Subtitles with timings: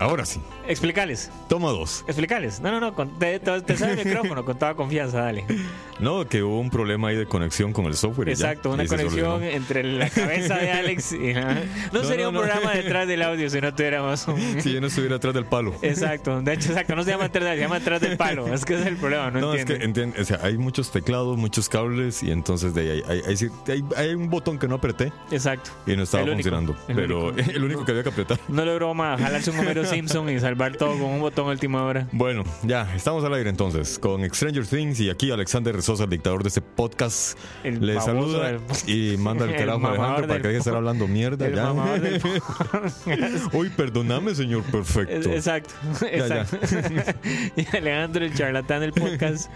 [0.00, 0.40] Ahora sí.
[0.66, 1.30] Explícales.
[1.48, 2.04] Toma dos.
[2.08, 2.60] Explícales.
[2.60, 2.94] No, no, no.
[2.94, 5.44] con- te, te, te sale el micrófono con toda confianza, dale.
[6.00, 8.28] No, que hubo un problema ahí de conexión con el software.
[8.28, 11.32] y ya, Exacto, una y conexión entre la cabeza de Alex y.
[11.92, 12.40] No, No, sería no, un no.
[12.42, 14.40] programa detrás del audio si no tuviéramos un.
[14.60, 15.74] Si yo no estuviera atrás del palo.
[15.82, 18.52] Exacto, de hecho, exacto, no se llama detrás, se llama detrás del palo.
[18.52, 20.00] Es que ese es el problema, no, No, es que entiendo.
[20.02, 23.84] entiende, o sea, hay muchos teclados, muchos cables y entonces de ahí hay, hay- hay
[23.96, 25.70] hay- un botón que no apreté Exacto.
[25.86, 26.76] y no estaba El único, funcionando.
[26.88, 27.50] el pero único.
[27.54, 28.38] el único que había que apretar.
[28.48, 31.84] No logró más jalarse un Homero Simpson y salvar todo con un botón a última
[31.84, 32.06] hora.
[32.12, 36.42] Bueno, ya, estamos al aire entonces con Stranger Things y aquí Alexander Sosa, el dictador
[36.44, 40.40] de este podcast, El le saluda del- y manda el carajo a mamador Alejandro para
[40.42, 41.46] que deje de estar hablando mierda.
[41.48, 41.64] El ya.
[41.64, 42.22] mamador del-
[43.52, 45.30] Uy, perdóname, señor perfecto.
[45.30, 46.40] Exacto, Ya, ya.
[46.42, 47.18] exacto.
[47.56, 49.50] y Alejandro, el charlatán del podcast.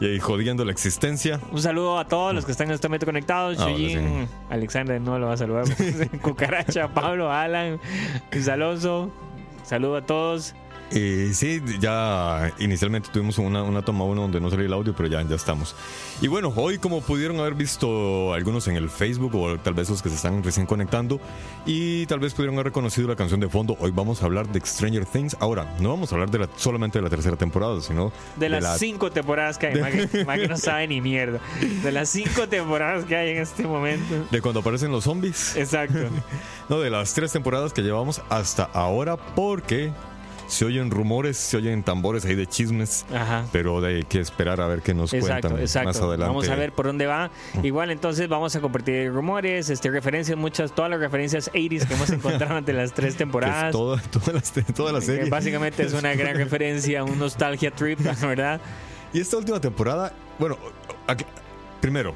[0.00, 1.38] Y ahí jodiendo la existencia.
[1.52, 3.56] Un saludo a todos los que están en este momento conectados.
[3.58, 5.64] Chuyín, Alexander no lo va a saludar.
[6.22, 7.78] Cucaracha, Pablo, Alan,
[8.32, 9.12] Luis Alonso.
[9.62, 10.56] Saludo a todos.
[10.94, 15.08] Eh, sí, ya inicialmente tuvimos una, una toma uno donde no salía el audio, pero
[15.08, 15.74] ya, ya estamos.
[16.20, 20.02] Y bueno, hoy como pudieron haber visto algunos en el Facebook o tal vez los
[20.02, 21.18] que se están recién conectando
[21.64, 24.60] y tal vez pudieron haber reconocido la canción de fondo, hoy vamos a hablar de
[24.60, 25.36] Stranger Things.
[25.40, 28.62] Ahora, no vamos a hablar de la, solamente de la tercera temporada, sino De las
[28.62, 31.40] la- cinco temporadas que hay, más que, más que no sabe ni mierda.
[31.82, 34.26] De las cinco temporadas que hay en este momento.
[34.30, 35.56] de cuando aparecen los zombies.
[35.56, 35.98] Exacto.
[36.68, 39.90] No, de las tres temporadas que llevamos hasta ahora porque
[40.52, 43.06] se oyen rumores, se oyen tambores ahí de chismes.
[43.10, 43.46] Ajá.
[43.52, 45.88] Pero de hay que esperar a ver qué nos Exacto, cuentan exacto.
[45.88, 46.26] más adelante.
[46.26, 47.30] Vamos a ver por dónde va.
[47.62, 52.10] Igual entonces vamos a compartir rumores, este, referencias, muchas, todas las referencias 80s que hemos
[52.10, 53.72] encontrado durante las tres temporadas.
[53.72, 54.40] toda, toda, la,
[54.74, 55.30] toda la Que serie.
[55.30, 58.60] básicamente es una gran referencia, un nostalgia trip, ¿verdad?
[59.14, 60.58] Y esta última temporada, bueno,
[61.80, 62.14] primero,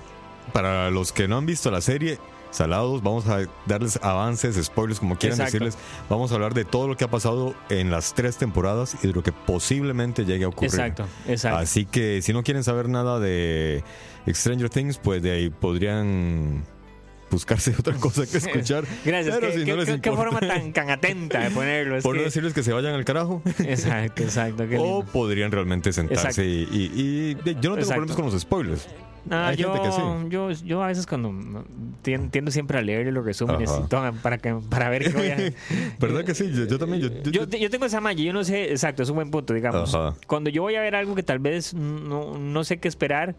[0.52, 2.18] para los que no han visto la serie,
[2.56, 5.64] salados, vamos a darles avances, spoilers, como quieran Exacto.
[5.64, 5.78] decirles.
[6.08, 9.12] Vamos a hablar de todo lo que ha pasado en las tres temporadas y de
[9.12, 10.70] lo que posiblemente llegue a ocurrir.
[10.72, 11.58] Exacto, exacto.
[11.58, 13.84] Así que si no quieren saber nada de
[14.28, 16.64] Stranger Things, pues de ahí podrían
[17.30, 18.84] buscarse otra cosa que escuchar.
[19.04, 19.34] Gracias.
[19.38, 21.96] Pero ¿Qué, si qué- no les qué- qué forma tan, tan atenta de ponerlo?
[21.98, 23.42] Es Por no que- decirles que se vayan al carajo.
[23.58, 24.64] Exacto, exacto.
[24.78, 27.94] O podrían realmente sentarse y, y- y- yo no tengo Exacto.
[27.94, 28.88] problemas con los spoilers.
[29.30, 30.00] Ah, Hay yo, gente que sí.
[30.28, 31.30] yo, yo a veces cuando
[32.04, 33.82] tien- tiendo siempre a leer los resúmenes Ajá.
[33.84, 35.36] y todo para, que, para ver qué voy a...
[35.98, 36.50] ¿Verdad que sí?
[36.52, 37.02] Yo, yo también.
[37.02, 39.94] Yo, yo- Yo, tengo esa malla, yo no sé, exacto, es un buen punto, digamos.
[39.94, 40.14] Ajá.
[40.26, 43.34] Cuando yo voy a ver algo que tal vez no, no sé qué esperar,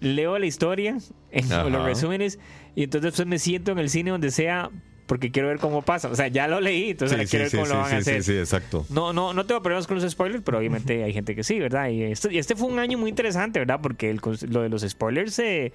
[0.00, 0.96] leo la historia
[1.30, 2.38] en los resúmenes
[2.74, 4.70] y entonces pues, me siento en el cine donde sea
[5.10, 6.06] porque quiero ver cómo pasa.
[6.08, 8.22] O sea, ya lo leí, entonces sí, quiero sí, ver cómo lo van a hacer.
[8.22, 8.86] sí, sí, exacto.
[8.90, 11.88] No, no, no tengo problemas con los spoilers, pero obviamente hay gente que sí, ¿verdad?
[11.88, 13.80] Y este, y este fue un año muy interesante, ¿verdad?
[13.82, 15.72] Porque el lo de los spoilers, eh,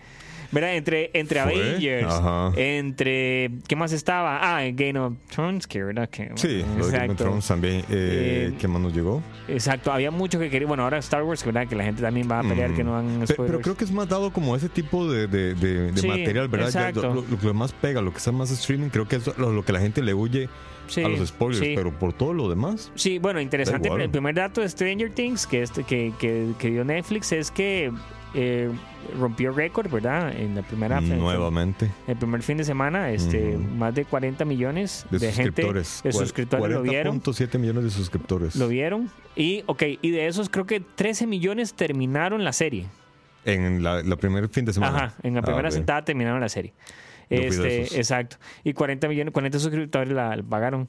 [0.51, 0.75] ¿verdad?
[0.75, 2.51] Entre, entre Fue, Avengers, ajá.
[2.55, 3.51] entre.
[3.67, 4.39] ¿Qué más estaba?
[4.41, 6.09] Ah, Game of Thrones, que, ¿verdad?
[6.09, 7.17] Que, Sí, lo de Game of.
[7.17, 7.79] Thrones también.
[7.89, 9.21] Eh, Eh, ¿Qué más nos llegó?
[9.47, 10.67] Exacto, había mucho que quería.
[10.67, 11.67] Bueno, ahora Star Wars, ¿verdad?
[11.67, 12.75] Que la gente también va a pelear Mm.
[12.75, 13.35] que no han spoilers.
[13.51, 16.47] Pero creo que es más dado como ese tipo de, de- de- de Sí, material,
[16.47, 16.69] ¿verdad?
[16.69, 19.51] Ya, lo, lo que más pega, lo que está más streaming, creo que es lo,
[19.51, 20.49] lo que la gente le huye
[20.87, 21.73] Sí, a los spoilers, sí.
[21.75, 22.91] pero por todo lo demás.
[22.95, 23.89] Sí, bueno, interesante.
[23.89, 27.91] El primer dato de Stranger Things que, este, que, que, que dio Netflix es que
[28.35, 28.69] eh,
[29.19, 30.31] rompió récord, ¿verdad?
[30.35, 31.89] En la primera Nuevamente.
[32.07, 33.63] el primer fin de semana, este, Ujú.
[33.75, 36.01] más de 40 millones De, de, gente, suscriptores.
[36.03, 37.21] de Cuar- suscriptores lo vieron.
[37.21, 38.55] 40.7 millones de suscriptores.
[38.55, 39.09] Lo vieron.
[39.35, 42.85] Y, ok, y de esos creo que 13 millones terminaron la serie.
[43.45, 44.97] En la, la primer fin de semana.
[44.97, 45.73] Ajá, en la Ah, primera ok.
[45.75, 46.73] sentada terminaron la serie.
[47.29, 48.37] De Este, exacto.
[48.63, 50.87] Y 40 millones, 40 suscriptores la, la pagaron.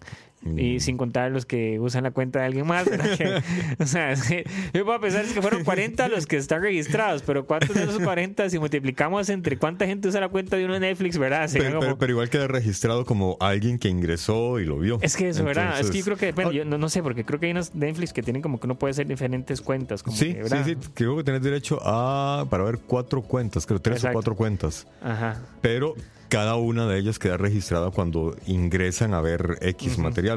[0.54, 0.58] Mm.
[0.58, 2.86] Y sin contar los que usan la cuenta de alguien más.
[3.18, 3.42] Que-
[3.78, 4.44] o sea, es que
[4.74, 7.98] yo puedo pensar es que fueron 40 los que están registrados, pero ¿cuántos de esos
[8.00, 11.48] 40 si multiplicamos entre cuánta gente usa la cuenta de uno en Netflix, ¿verdad?
[11.52, 14.98] Pero, como- pero- pero igual queda registrado como alguien que ingresó y lo vio.
[15.02, 15.80] es que eso, ¿verdad?
[15.80, 16.54] Es que yo Entonces- creo que depende.
[16.54, 18.76] Yo no, no sé, porque creo que hay unos Netflix que tienen como que uno
[18.78, 20.02] puede hacer diferentes cuentas.
[20.02, 20.76] Como Sí, que, sí, sí.
[20.94, 24.10] Creo que tenés derecho a para ver cuatro cuentas, creo tres Exacto.
[24.10, 24.86] o cuatro cuentas.
[25.02, 25.40] Ajá.
[25.62, 25.94] Pero
[26.28, 30.35] cada una de ellas queda registrada cuando ingresan a ver X material.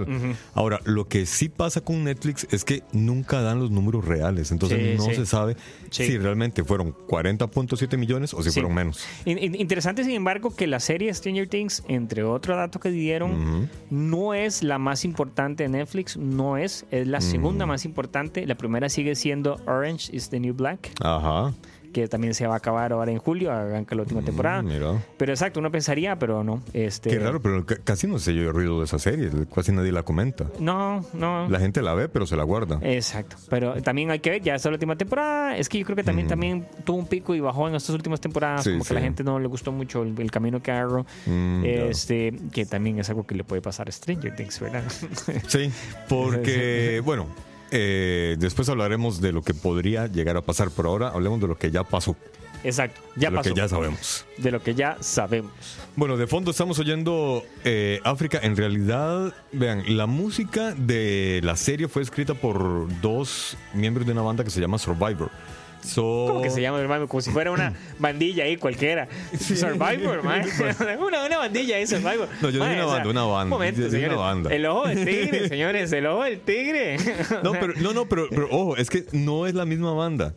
[0.53, 4.51] Ahora, lo que sí pasa con Netflix es que nunca dan los números reales.
[4.51, 5.15] Entonces Sí, no sí.
[5.15, 5.55] se sabe
[5.89, 6.05] Sí.
[6.07, 9.03] si realmente fueron 40.7 millones o si fueron menos.
[9.25, 13.69] In- in- Interesante, sin embargo, que la serie Stranger Things, entre otro dato que dieron,
[13.89, 17.69] no es la más importante de Netflix, no es, es la segunda Mm.
[17.69, 18.45] más importante.
[18.45, 21.53] La primera sigue siendo Orange is the New Black, Ajá.
[21.91, 24.61] Que también se va a acabar ahora en julio, arranca la última temporada.
[24.61, 25.03] Mm, mira.
[25.17, 26.61] Pero exacto, uno pensaría, pero no.
[26.73, 29.29] Este, Qué raro, pero ca- casi no se oye ruido de esa serie.
[29.53, 30.45] Casi nadie la comenta.
[30.59, 31.47] No, no.
[31.49, 32.79] La gente la ve, pero se la guarda.
[32.81, 36.03] Exacto, pero también hay que ver, ya esta última temporada, es que yo creo que
[36.03, 38.63] también, también tuvo un pico y bajó en estas últimas temporadas.
[38.63, 41.63] Sí, como que la gente no le gustó mucho el, el camino que agarró, Mm,
[41.65, 44.83] este, que también es algo que le puede pasar a Stranger Things, ¿verdad?
[45.47, 45.71] Sí,
[46.09, 47.27] porque, bueno,
[47.71, 50.69] eh, después hablaremos de lo que podría llegar a pasar.
[50.69, 52.15] Por ahora, hablemos de lo que ya pasó.
[52.63, 54.25] Exacto, ya de lo pasó, que ya sabemos.
[54.37, 55.51] de lo que ya sabemos.
[55.95, 58.39] Bueno, de fondo estamos oyendo eh, África.
[58.41, 64.21] En realidad, vean, la música de la serie fue escrita por dos miembros de una
[64.21, 65.31] banda que se llama Survivor.
[65.81, 67.07] So- ¿Cómo que se llama, hermano?
[67.07, 69.07] Como si fuera una bandilla ahí cualquiera.
[69.39, 70.43] Survivor, man.
[70.99, 72.27] una, una bandilla ahí, Survivor.
[72.41, 73.43] No, yo Man, dije una o sea, banda, una banda.
[73.43, 74.17] Un momento, Yo señores.
[74.17, 74.53] una banda.
[74.53, 76.97] El ojo del tigre, señores, el ojo del tigre.
[77.43, 80.33] No, pero, no, no, pero, pero ojo, es que no es la misma banda.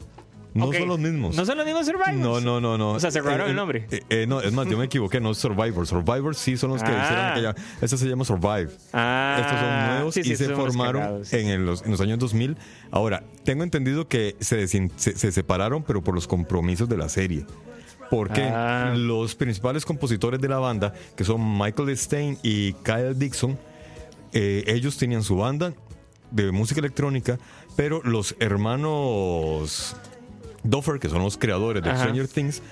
[0.55, 1.37] No son los mismos.
[1.37, 2.15] ¿No son los mismos Survivors?
[2.17, 2.91] No, no, no, no.
[2.93, 3.87] O sea, se robaron Eh, el nombre.
[3.91, 5.87] eh, eh, no, es más, yo me equivoqué, no es Survivor.
[5.87, 7.03] Survivor sí son los que Ah.
[7.05, 7.55] hicieron aquella.
[7.81, 8.69] Este se llama Survive.
[8.93, 12.57] Ah, Estos son nuevos sí, sí, y se formaron en, los, en los años 2000.
[12.91, 17.47] Ahora, tengo entendido que se, se, se separaron, pero por los compromisos de la serie.
[18.11, 18.93] Porque Ah.
[18.95, 23.59] los principales compositores de la banda, que son Michael Stein y Kyle Dixon,
[24.35, 25.73] eh, ellos tenían su banda
[26.31, 27.39] de música electrónica,
[27.77, 29.97] pero los hermanos
[30.65, 32.01] Duffer, que son los creadores de Ajá.
[32.01, 32.63] Stranger Things,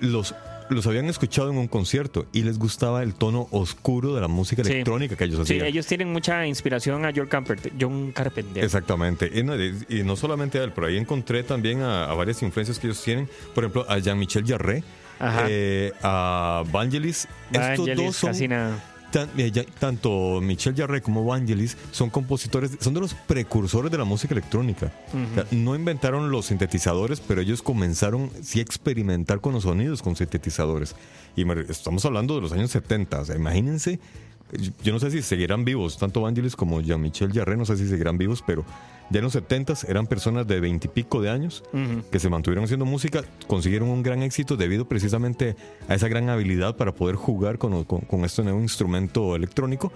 [0.00, 0.34] los,
[0.68, 4.62] los habían escuchado en un concierto y les gustaba el tono oscuro de la música
[4.64, 4.72] Sí.
[4.72, 5.66] electrónica que ellos Sí, hacían.
[5.66, 7.72] ellos tienen mucha inspiración a John Carpenter.
[7.80, 8.62] John Carpenter.
[8.64, 9.30] Exactamente.
[9.34, 12.78] Y no, y no solamente a él, por ahí encontré también a, a varias influencias
[12.78, 13.28] que ellos tienen.
[13.54, 14.82] Por ejemplo, a Jean-Michel Jarre,
[15.48, 17.26] eh, a Vangelis.
[17.50, 18.78] Estos Vangelis, dos son casi nada.
[19.12, 24.04] Tan- eh, tanto Michel Jarre como Vangelis son compositores, son de los precursores de la
[24.04, 24.92] música electrónica.
[25.30, 30.02] O sea, no inventaron los sintetizadores, pero ellos comenzaron sí a experimentar con los sonidos
[30.02, 30.94] con sintetizadores.
[31.36, 33.20] Y me- estamos hablando de los años 70.
[33.20, 34.00] O sea, imagínense,
[34.52, 37.86] yo- yo no sé si seguirán vivos, tanto Vangelis como Jean-Michel Jarre, no sé si
[37.88, 38.64] seguirán vivos, pero
[39.10, 42.02] ya en los 70 eran personas de veintipico de años Ujú.
[42.10, 45.56] que se mantuvieron haciendo música, consiguieron un gran éxito debido precisamente
[45.88, 49.92] a esa gran habilidad para poder jugar con, con- con este nuevo instrumento electrónico.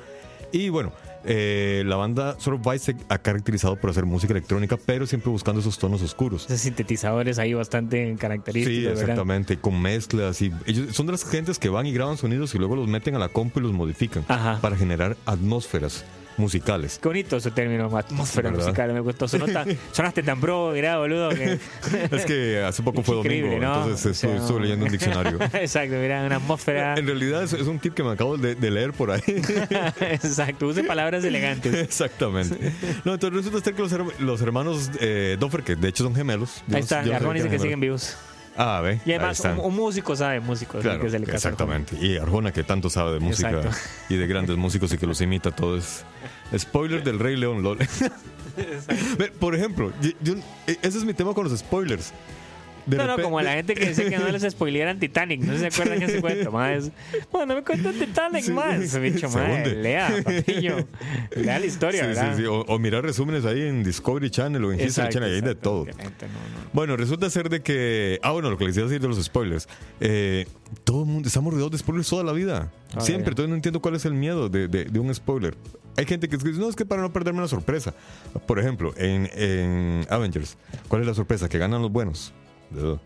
[0.52, 0.92] Y bueno,
[1.24, 5.78] eh, la banda Survive se ha caracterizado por hacer música electrónica, pero siempre buscando esos
[5.78, 6.44] tonos oscuros.
[6.44, 8.76] Esos sintetizadores ahí bastante característicos.
[8.78, 9.00] Sí, ¿verdad?
[9.02, 12.58] exactamente, con mezclas y ellos son de las gentes que van y graban sonidos y
[12.58, 14.60] luego los meten a la compu y los modifican Ajá.
[14.60, 16.04] para generar atmósferas.
[16.36, 16.98] Musicales.
[17.00, 19.26] Qué bonito ese término, atmósfera musical, me gustó.
[19.92, 21.30] Sonaste tan pro, mira, boludo.
[21.30, 21.58] que-
[22.10, 23.82] Es que hace poco fue domingo, ¿no?
[23.84, 25.38] entonces O sea, estuve, estuve leyendo un diccionario.
[25.54, 26.94] Exacto, mira, una atmósfera.
[26.98, 29.22] En realidad es, es un tip que me acabo de, de leer por ahí.
[30.00, 31.74] Exacto, use palabras elegantes.
[31.74, 32.72] Exactamente.
[33.04, 36.62] No, entonces resulta ser que los, los hermanos eh, Doffer, que de hecho son gemelos.
[36.72, 38.16] Ahí está, no Arjona dice que siguen vivos.
[38.56, 39.00] Ah, ve.
[39.04, 40.78] Y además, un, un músico sabe músico.
[40.78, 41.36] Claro, que es el caso.
[41.36, 41.96] exactamente.
[42.00, 43.76] Y Arjona, que tanto sabe de música Exacto.
[44.08, 46.04] y de grandes músicos y que los imita todo es.
[46.58, 47.78] Spoiler del Rey León, lol.
[49.40, 50.34] Por ejemplo, yo- yo-
[50.66, 52.12] ese es mi tema con los spoilers.
[52.86, 55.40] De no, no, como la gente que dice que no les spoilearan Titanic.
[55.40, 56.90] No se acuerdan de ese cuento, más.
[57.32, 58.90] Bueno, me cuento Titanic Sí, más.
[58.90, 59.74] se mae, hunde.
[59.76, 60.76] Lea, papillo.
[61.34, 62.36] Lea la historia, Sí, ¿verdad?
[62.36, 62.46] sí, sí.
[62.46, 65.86] O, o mirar resúmenes ahí en Discovery Channel o en History Channel, ahí de todo.
[65.86, 65.98] no, no.
[66.74, 68.20] Bueno, resulta ser de que.
[68.22, 69.66] Ah, bueno, lo que les iba a decir de los spoilers.
[70.00, 70.46] Eh,
[70.84, 72.70] todo el mundo, estamos rodeados de spoilers toda la vida.
[73.00, 75.56] Siempre, entonces no entiendo cuál es el miedo de, de- de un spoiler.
[75.96, 77.94] Hay gente que dice, no, es que para no perderme la sorpresa.
[78.46, 80.56] Por ejemplo, en, en Avengers,
[80.88, 81.48] ¿cuál es la sorpresa?
[81.48, 82.32] Que ganan los buenos.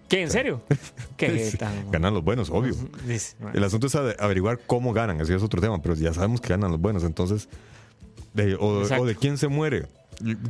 [0.08, 0.62] ¿Qué, en serio?
[1.18, 2.74] ¿Qué tan- Ganan los buenos, obvio.
[3.52, 6.70] El asunto es averiguar cómo ganan, ese es otro tema, pero ya sabemos que ganan
[6.70, 7.48] los buenos, entonces,
[8.32, 9.86] de- o, o de quién se muere.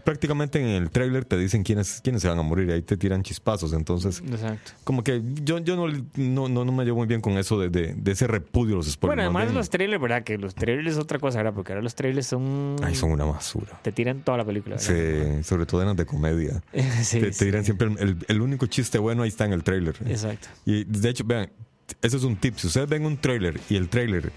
[0.05, 2.97] Prácticamente en el trailer te dicen quiénes, quiénes se van a morir y ahí te
[2.97, 4.73] tiran chispazos, entonces, Exacto.
[4.85, 7.69] como que yo, yo no, no, no, no me llevo muy bien con eso de,
[7.69, 9.17] de, de ese repudio a los spoilers.
[9.17, 10.23] Bueno, más además bien, los trailers, ¿verdad?
[10.25, 11.55] Que los trailers es otra cosa, ¿verdad?
[11.55, 12.77] Porque ahora los trailers son...
[12.83, 13.81] Ay, son una basura.
[13.83, 14.77] Te tiran toda la película.
[14.77, 15.37] ¿verdad?
[15.37, 16.63] Sí, sobre todo en las de comedia.
[17.03, 19.97] sí, te, dirán siempre el, el único chiste bueno ahí está en el trailer.
[20.07, 20.49] Exacto.
[20.65, 21.51] Y de hecho, vean,
[22.03, 22.57] ese es un tip.
[22.57, 24.33] Si ustedes ven un trailer y el trailer,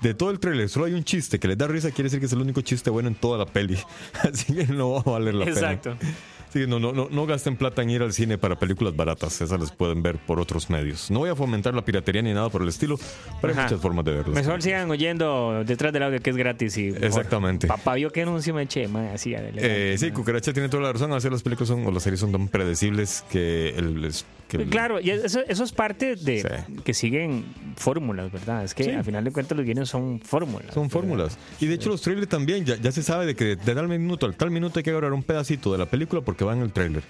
[0.00, 2.26] de todo el trailer, solo hay un chiste que les da risa, quiere decir que
[2.26, 3.78] es el único chiste bueno en toda la peli.
[4.22, 5.96] Así que no va a valer la Exacto.
[5.98, 6.12] pena.
[6.48, 9.40] Así que no, no, no, no gasten plata en ir al cine para películas baratas.
[9.40, 11.08] Esas las pueden ver por otros medios.
[11.08, 12.98] No voy a fomentar la piratería ni nada por el estilo,
[13.40, 14.34] pero hay muchas formas de verlas.
[14.34, 17.04] Mejor sigan oyendo detrás del audio que es gratis y mejor.
[17.04, 17.68] Exactamente.
[17.68, 19.32] Papá vio que anuncio me eché, mae, así.
[19.36, 21.12] Eh, sí, Cucaracha tiene toda la razón.
[21.12, 24.12] A veces las películas son, o las series son tan predecibles que el.
[24.58, 26.82] Que Claro, y eso, eso es parte de Sí.
[26.82, 27.44] que siguen
[27.76, 28.64] fórmulas, ¿verdad?
[28.64, 28.90] Es que Sí.
[28.90, 30.72] al final de cuentas los guiones son fórmulas.
[30.74, 30.90] Son ¿verdad?
[30.92, 31.38] fórmulas.
[31.60, 34.26] Y de hecho los trailers también, ya, ya se sabe de que de tal minuto
[34.26, 36.72] al tal minuto hay que agarrar un pedacito de la película porque va en el
[36.72, 37.02] trailer.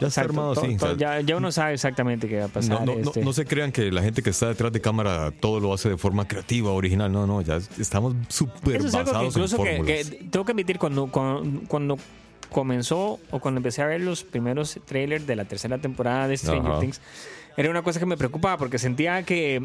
[0.00, 0.76] Ya está Exacto, armado así.
[0.76, 2.80] to- o sea, ya, ya uno sabe exactamente qué va a pasar.
[2.80, 3.22] no, no, no- este.
[3.24, 5.96] no se crean que la gente que está detrás de cámara todo lo hace de
[5.96, 7.12] forma creativa, original.
[7.12, 10.10] No, no, ya estamos súper Eso es algo que basados en incluso que, fórmulas.
[10.10, 11.98] que tengo que admitir cuando, cuando, cuando
[12.52, 16.78] comenzó o cuando empecé a ver los primeros trailers de la tercera temporada de Stranger.
[16.78, 17.00] Things,
[17.56, 19.62] era una cosa que me preocupaba porque sentía que,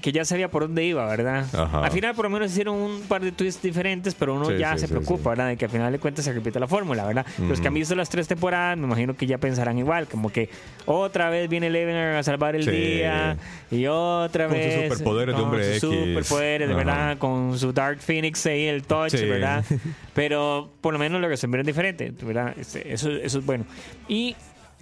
[0.00, 1.46] que ya sabía por dónde iba, ¿verdad?
[1.54, 1.84] Ajá.
[1.84, 4.74] Al final por lo menos hicieron un par de twists diferentes, pero uno Sí, ya
[4.74, 5.30] sí, se sí, preocupa.
[5.30, 5.48] ¿verdad?
[5.48, 7.24] De que al final de cuentas se repite la fórmula, ¿verdad?
[7.38, 10.50] Los que han visto las tres temporadas, me imagino que ya pensarán igual, como que
[10.84, 13.38] otra vez viene Eleven a salvar el día
[13.70, 16.04] y otra Con sus vez superpoderes de con hombre sus X.
[16.08, 16.84] superpoderes, de Ajá.
[16.84, 19.12] verdad, con su Dark Phoenix ahí, el touch.
[19.14, 19.64] ¿verdad?
[20.14, 22.54] Pero por lo menos lo resolvieron diferente, ¿verdad?
[22.58, 23.64] Este, Eso, eso es bueno.
[24.08, 24.36] Y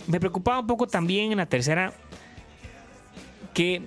[0.08, 1.92] me preocupaba un poco también en la tercera
[3.54, 3.82] que,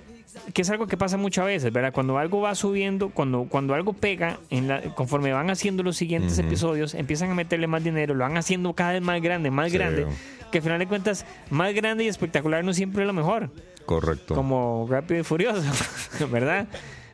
[0.54, 1.92] que es algo que pasa muchas veces, ¿verdad?
[1.92, 6.38] Cuando algo va subiendo, cuando, cuando algo pega, en la, conforme van haciendo los siguientes
[6.38, 6.46] Ujú.
[6.48, 9.78] episodios, empiezan a meterle más dinero, lo van haciendo cada vez más grande, más Sí.
[9.78, 10.06] grande,
[10.50, 13.50] que al final de cuentas, más grande y espectacular no siempre es lo mejor
[13.86, 14.34] Correcto.
[14.34, 15.62] como Rápido y Furioso,
[16.30, 16.66] ¿verdad?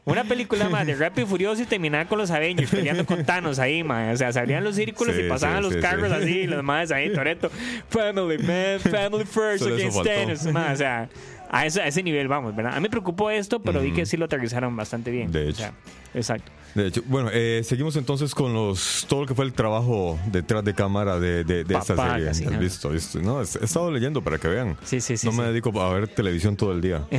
[0.07, 3.59] Una película más de Rápido y Furioso y terminar con los Avengers peleando con Thanos
[3.59, 4.11] ahí, man.
[4.13, 6.15] O sea, se abrían los círculos Sí, y pasaban sí, los sí, carros sí.
[6.15, 7.51] así, y los demás ahí, Toreto.
[7.89, 10.03] Family, man, family first Solo against.
[10.05, 10.73] Thanos, man.
[10.73, 11.09] O sea,
[11.57, 12.73] a ese, a ese nivel vamos, ¿verdad?
[12.73, 15.31] A mí me preocupó esto, pero vi que sí lo aterrizaron bastante bien.
[15.31, 15.59] De O hecho.
[15.59, 15.73] sea,
[16.15, 16.51] exacto.
[16.75, 20.65] De hecho, bueno, eh, seguimos entonces con los todo lo que fue el trabajo detrás
[20.65, 22.27] de cámara de, de, de esta serie.
[22.27, 22.91] casi ¿Has visto?
[22.91, 23.21] visto?
[23.21, 24.77] No, he he estado leyendo para que vean.
[24.83, 25.27] Sí, sí, sí.
[25.27, 25.51] no me sí.
[25.51, 27.05] dedico a ver televisión todo el día.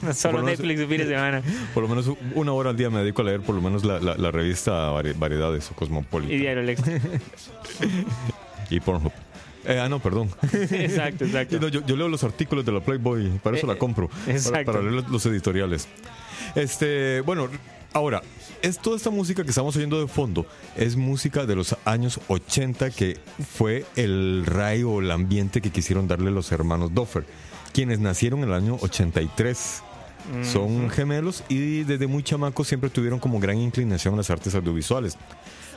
[0.00, 1.42] No Solo menos- Netflix un fin de semana.
[1.74, 3.98] Por lo menos una hora al día me dedico a leer por lo menos la,
[3.98, 6.82] la- la revista Vari- Variedades o Y Cosmopolitan Diario Lex.
[8.70, 9.12] y, Pornhub.
[9.64, 10.28] Eh, ah, no, perdón.
[10.52, 11.60] exacto, exacto.
[11.60, 14.08] No, yo, yo leo los artículos de la Playboy, para eso Eh, la compro.
[14.08, 14.72] Para, exacto.
[14.72, 15.88] para leer los, los editoriales.
[16.54, 17.48] Este, bueno,
[17.92, 18.22] ahora,
[18.62, 22.90] es toda esta música que estamos oyendo de fondo es música de los años 80
[22.90, 23.18] que
[23.54, 27.24] fue el rayo o el ambiente que quisieron darle los hermanos Doffer,
[27.72, 29.82] quienes nacieron en el año 83.
[30.44, 35.18] Son gemelos y desde muy chamacos siempre tuvieron como gran inclinación a las artes audiovisuales.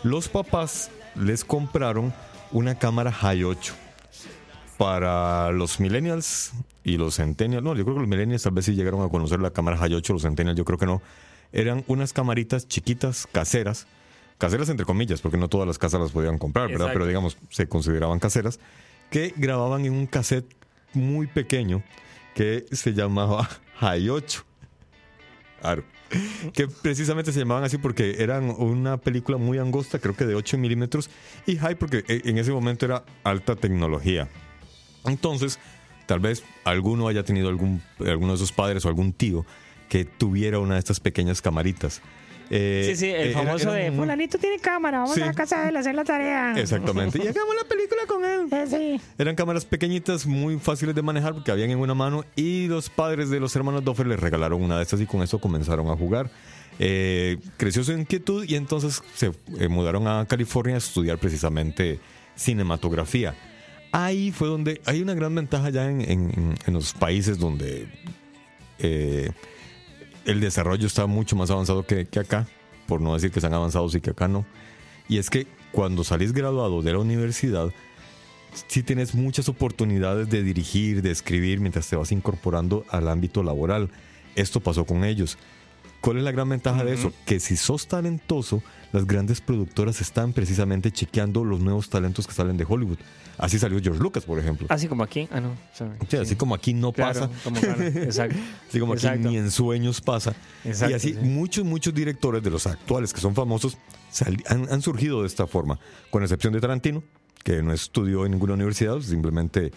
[0.04, 2.13] Los papás les compraron
[2.52, 3.74] una cámara High 8
[4.78, 8.74] para los millennials y los centennials, no, yo creo que los millennials tal vez sí
[8.75, 11.02] llegaron a conocer la cámara High 8, los centennials yo creo que no,
[11.52, 13.88] eran unas camaritas chiquitas, caseras,
[14.38, 16.88] caseras entre comillas, porque no todas las casas las podían comprar, ¿verdad?
[16.88, 17.00] Exacto.
[17.00, 18.60] Pero digamos, se consideraban caseras,
[19.10, 20.54] que grababan en un cassette
[20.94, 21.84] muy pequeño
[22.34, 23.50] que se llamaba
[23.80, 24.46] High 8.
[26.54, 30.58] Que precisamente se llamaban así porque eran una película muy angosta, creo que de 8
[30.58, 31.10] milímetros,
[31.46, 34.30] y high porque eh, en ese momento era alta tecnología.
[35.06, 35.60] Entonces,
[36.06, 39.46] tal vez alguno haya tenido algún, alguno de sus padres o algún tío
[39.90, 42.02] que tuviera una de estas pequeñas camaritas.
[42.50, 45.22] Eh, Sí, sí, el eh, era- famoso era de un- Fulanito tiene cámara, vamos Sí.
[45.22, 46.54] a la casa de él a hacer la tarea.
[46.58, 47.18] Exactamente.
[47.18, 48.48] Y hagamos la película con él.
[48.52, 48.66] Eh,
[49.00, 49.02] sí.
[49.18, 53.30] Eran cámaras pequeñitas, muy fáciles de manejar porque habían en una mano y los padres
[53.30, 56.30] de los hermanos Doffer les regalaron una de estas y con eso comenzaron a jugar.
[56.78, 59.32] Eh, creció su inquietud y entonces se
[59.70, 62.00] mudaron a California a estudiar precisamente
[62.36, 63.34] cinematografía.
[63.94, 67.88] Ahí fue donde hay una gran ventaja ya en, en- en los países donde
[70.25, 72.48] el desarrollo está mucho más avanzado que, que acá,
[72.88, 74.46] por no decir que están avanzados y que acá no.
[75.08, 77.72] Y es que cuando salís graduado de la universidad,
[78.67, 83.89] sí tienes muchas oportunidades de dirigir, de escribir mientras te vas incorporando al ámbito laboral.
[84.36, 85.38] Esto pasó con ellos.
[86.06, 87.12] ¿Cuál es la gran ventaja de eso?
[87.26, 92.58] Que si sos talentoso, las grandes productoras están precisamente chequeando los nuevos talentos que salen
[92.58, 93.00] de Hollywood.
[93.40, 94.68] Así salió George Lucas, por ejemplo.
[94.70, 95.28] Así como aquí.
[95.32, 95.56] Ah, no.
[95.74, 95.96] sorry.
[96.22, 98.36] Así como aquí no Claro, pasa, como claro, Exacto.
[98.70, 100.36] así como aquí ni en sueños pasa.
[100.64, 101.20] Exacto, y así sí.
[101.24, 103.76] muchos, muchos directores de los actuales que son famosos
[104.48, 105.80] han, han surgido de esta forma,
[106.12, 107.02] con excepción de Tarantino,
[107.44, 109.72] que no estudió en ninguna universidad, simplemente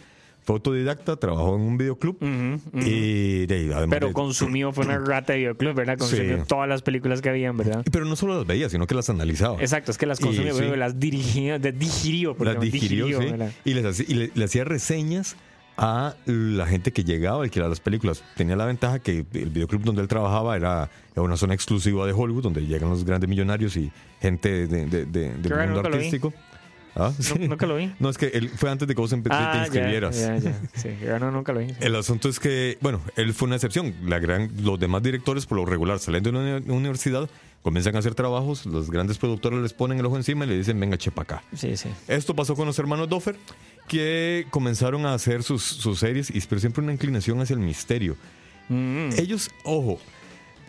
[0.49, 2.17] fue autodidacta, trabajó en un videoclub
[2.73, 5.99] y de ahí, además Pero de- consumió, fue una rata de videoclub, ¿verdad?
[5.99, 6.43] Consumió Sí.
[6.49, 7.85] todas las películas que habían, ¿verdad?
[7.93, 9.61] pero no solo las veía, sino que las analizaba.
[9.61, 10.65] Exacto, es que las consumió, sí.
[10.77, 12.35] las dirigía, de- digirió.
[12.35, 13.53] porque las no, digirió, sí, ¿verdad?
[13.63, 15.37] y, les hacía, y le, le hacía reseñas
[15.77, 18.25] a la gente que llegaba a alquilar las películas.
[18.37, 22.43] Tenía la ventaja que el videoclub donde él trabajaba era, una zona exclusiva de Hollywood,
[22.43, 26.33] donde llegan los grandes millonarios y gente de, de- de- del mundo lo artístico.
[26.99, 27.13] ¿Ah?
[27.39, 27.93] No, nunca lo vi.
[28.01, 30.19] No, es que él fue antes de que vos empe- te Ah, ya, inscribieras.
[30.21, 30.61] ya, ya.
[30.75, 30.89] Sí,
[31.21, 31.69] no, nunca lo vi.
[31.81, 33.95] El asunto es que, bueno, él fue una excepción.
[34.05, 37.31] La gran, los demás directores, por lo regular, salen de una uni- universidad,
[37.63, 40.79] comienzan a hacer trabajos, los grandes productores les ponen el ojo encima y le dicen,
[40.81, 41.43] venga, chepa acá.
[41.55, 41.89] Sí, sí.
[42.09, 43.37] Esto pasó con los hermanos Doffer,
[43.87, 48.17] que comenzaron a hacer sus, sus series, pero siempre una inclinación hacia el misterio.
[48.69, 49.11] Mm.
[49.19, 49.99] Ellos, ojo,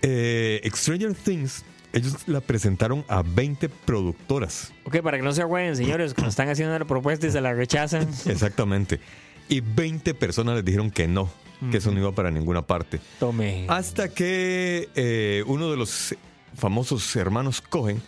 [0.01, 4.71] eh, Stranger Things, ellos la presentaron a 20 productoras.
[4.85, 7.53] Ok, para que no se agüen, señores, cuando están haciendo una propuesta y se la
[7.53, 8.07] rechazan.
[8.25, 8.99] Exactamente.
[9.47, 11.29] Y 20 personas les dijeron que no,
[11.71, 12.99] que eso no iba para ninguna parte.
[13.19, 13.65] Tome.
[13.67, 16.15] Hasta que eh, uno de los
[16.55, 18.01] famosos hermanos Cohen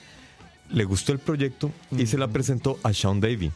[0.70, 3.52] le gustó el proyecto y se la presentó a Sean Davy.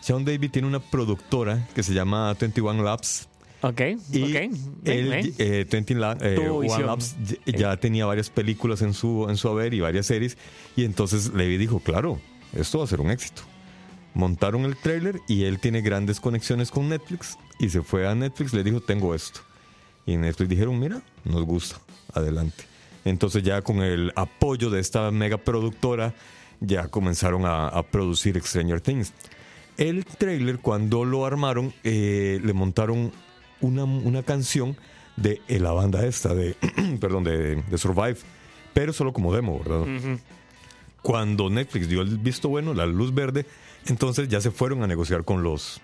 [0.00, 3.28] Sean Davy tiene una productora que se llama 21 Labs.
[3.62, 3.80] Ok,
[4.12, 4.56] Y ok.
[4.84, 6.84] Él, eh, 21 La- eh, One.
[6.84, 10.36] Labs ya- ya tenía varias películas en su, en su haber y varias series.
[10.76, 12.20] Y entonces Levy dijo, claro,
[12.54, 13.42] esto va a ser un éxito.
[14.14, 17.38] Montaron el trailer y él tiene grandes conexiones con Netflix.
[17.58, 19.40] Y se fue a Netflix, le dijo, tengo esto.
[20.06, 21.76] Y en Netflix dijeron, mira, nos gusta,
[22.12, 22.64] adelante.
[23.04, 26.14] Entonces ya con el apoyo de esta mega productora,
[26.60, 29.12] ya comenzaron a, a producir Stranger Things.
[29.78, 33.10] El trailer, cuando lo armaron, eh, le montaron
[33.62, 34.76] una, una canción
[35.16, 36.54] de eh, la banda esta, de,
[37.00, 38.16] perdón, de, de Survive,
[38.74, 40.18] pero solo como demo, ¿verdad?
[41.02, 43.44] Cuando Netflix dio el visto bueno, la luz verde,
[43.86, 45.80] entonces ya se fueron a negociar con los,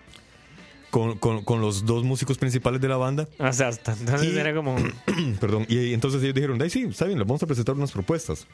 [0.90, 4.38] con, con- con los dos músicos principales de la banda O sea, hasta entonces Y-
[4.38, 4.76] era como.
[5.40, 8.46] Perdón, y entonces ellos dijeron, "Ay, sí, está bien, les vamos a presentar unas propuestas.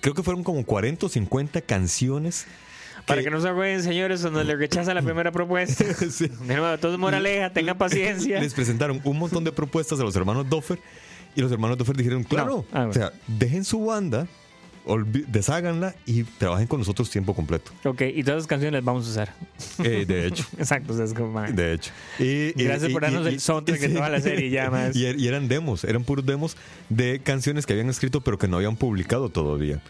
[0.00, 2.46] Creo que fueron como 40 o 50 canciones.
[3.06, 5.84] Para que no se agüen, señores, cuando le rechazan la primera propuesta.
[6.10, 6.28] Sí.
[6.28, 8.40] De nuevo, todos moraleja, tengan paciencia.
[8.40, 10.78] Les presentaron un montón de propuestas a los hermanos Doffer
[11.36, 12.90] y los hermanos Doffer dijeron, claro, Ah, bueno.
[12.90, 14.26] o sea, dejen su banda,
[15.28, 17.72] desháganla y trabajen con nosotros tiempo completo.
[17.84, 19.34] Ok, y todas las canciones las vamos a usar.
[19.82, 20.44] Eh, de hecho.
[20.58, 21.40] Exacto, o sea, es como.
[21.42, 21.90] De hecho.
[22.18, 24.94] Y, Gracias por darnos el soundtrack de toda la serie, ya más.
[24.94, 26.56] Y, er- y eran demos, eran puros demos
[26.88, 29.80] de canciones que habían escrito pero que no habían publicado todavía.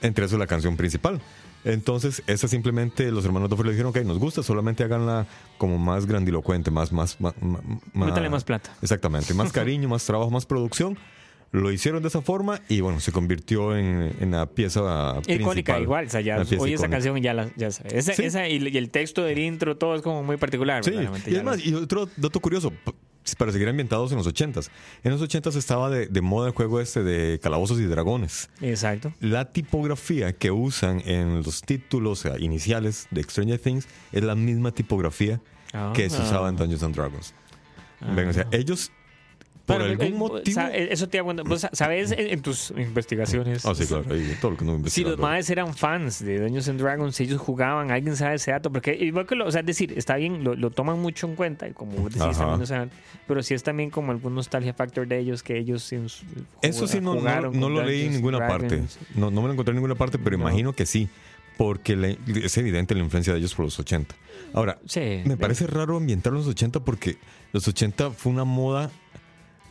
[0.00, 1.20] Entre eso la canción principal.
[1.64, 5.26] Entonces, esa simplemente los hermanos Doffer le dijeron, ok, nos gusta, solamente háganla
[5.58, 8.74] como más grandilocuente, más, más, más, más, más plata.
[8.82, 10.98] Exactamente, más cariño, más trabajo, más producción.
[11.52, 16.06] Lo hicieron de esa forma y bueno, se convirtió en, en la pieza Icónica, igual.
[16.06, 17.92] O sea, ya oye esa canción y ya la ya sabes.
[17.92, 18.24] Esa, Sí.
[18.24, 20.82] esa y, y el texto del intro, todo es como muy particular.
[20.82, 22.72] Sí, y además, lo- y otro dato curioso,
[23.38, 24.68] para seguir ambientados en los 80s.
[25.04, 28.50] En los 80s estaba de, de moda el juego este de calabozos y dragones.
[28.60, 29.12] Exacto.
[29.20, 35.40] La tipografía que usan en los títulos iniciales de Stranger Things es la misma tipografía
[35.74, 35.92] Ah.
[35.94, 37.32] que se usaba en Dungeons and Dragons.
[38.14, 38.90] Ven, o sea, ellos
[39.72, 40.60] por Bueno, algún eh, motivo.
[40.60, 41.42] eh, Eso te cuenta.
[41.42, 43.64] Vos sabes en, en tus investigaciones.
[43.66, 44.04] Ah, sí, claro,
[44.40, 47.40] todo lo que no Si los madres eran fans de Dungeons and Dragons, si ellos
[47.40, 50.44] jugaban, alguien sabe ese dato, porque igual que lo, o sea, es decir, está bien,
[50.44, 52.88] lo, lo toman mucho en cuenta, y como vos decís, también, o sea,
[53.26, 56.22] pero sí es también como algún nostalgia factor de ellos que ellos ens-
[56.62, 58.82] Eso sí, no, no, jugaron no lo leí en ninguna parte.
[59.14, 60.42] No, no me lo encontré en ninguna parte, pero No.
[60.44, 61.08] imagino que sí.
[61.58, 64.14] Porque le- es evidente la influencia de ellos por los 80.
[64.54, 67.18] Ahora, Sí, me parece raro ambientar los 80 porque
[67.52, 68.90] los 80 fue una moda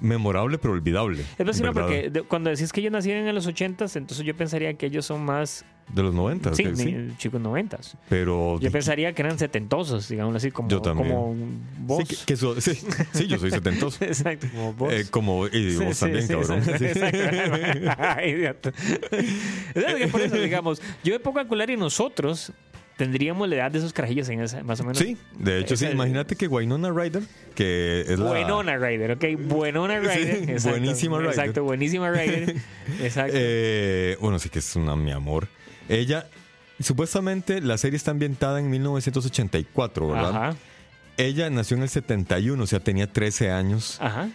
[0.02, 1.22] memorable pero olvidable.
[1.38, 1.82] Es posible ¿verdad?
[1.84, 5.06] porque de- cuando decís que ellos nacieron en los 80s, entonces yo pensaría que ellos
[5.06, 6.96] son más De los 90, sí, sí.
[7.18, 7.96] chicos 90s.
[8.10, 8.60] Pero.
[8.60, 11.10] Yo pensaría que eran setentosos, digamos así, como, Yo también.
[11.10, 11.36] como
[11.80, 12.04] vos.
[12.08, 12.74] Sí, que- que sí,
[13.14, 13.98] sí, yo soy setentoso.
[14.06, 14.94] Exacto, como vos.
[14.94, 16.60] Eh, como, y vos sí, también, cabrón.
[16.68, 17.96] exacto.
[17.98, 18.72] Ay, idiota.
[20.12, 22.52] Por eso, digamos, yo me pongo a calcular y nosotros
[22.98, 24.98] tendríamos la edad de esos carajillos en esa, más o menos.
[24.98, 25.86] Sí, de hecho, sí.
[25.88, 27.24] Imagínate que Wynonna Ryder,
[27.56, 28.30] que es la.
[28.30, 29.26] Buenona Rider, ok.
[29.48, 30.46] Buenona Rider.
[30.46, 31.32] Sí, exacto, buenísima Rider.
[31.32, 32.56] Exacto, buenísima Rider.
[33.02, 33.34] Exacto.
[33.36, 35.48] Eh, bueno, sí que es una mi amor.
[35.90, 36.28] Ella,
[36.80, 40.30] supuestamente, la serie está ambientada en 1984, ¿verdad?
[40.30, 40.56] Ajá.
[41.18, 44.30] Ella nació en el 71, o sea, tenía 13 años Ajá.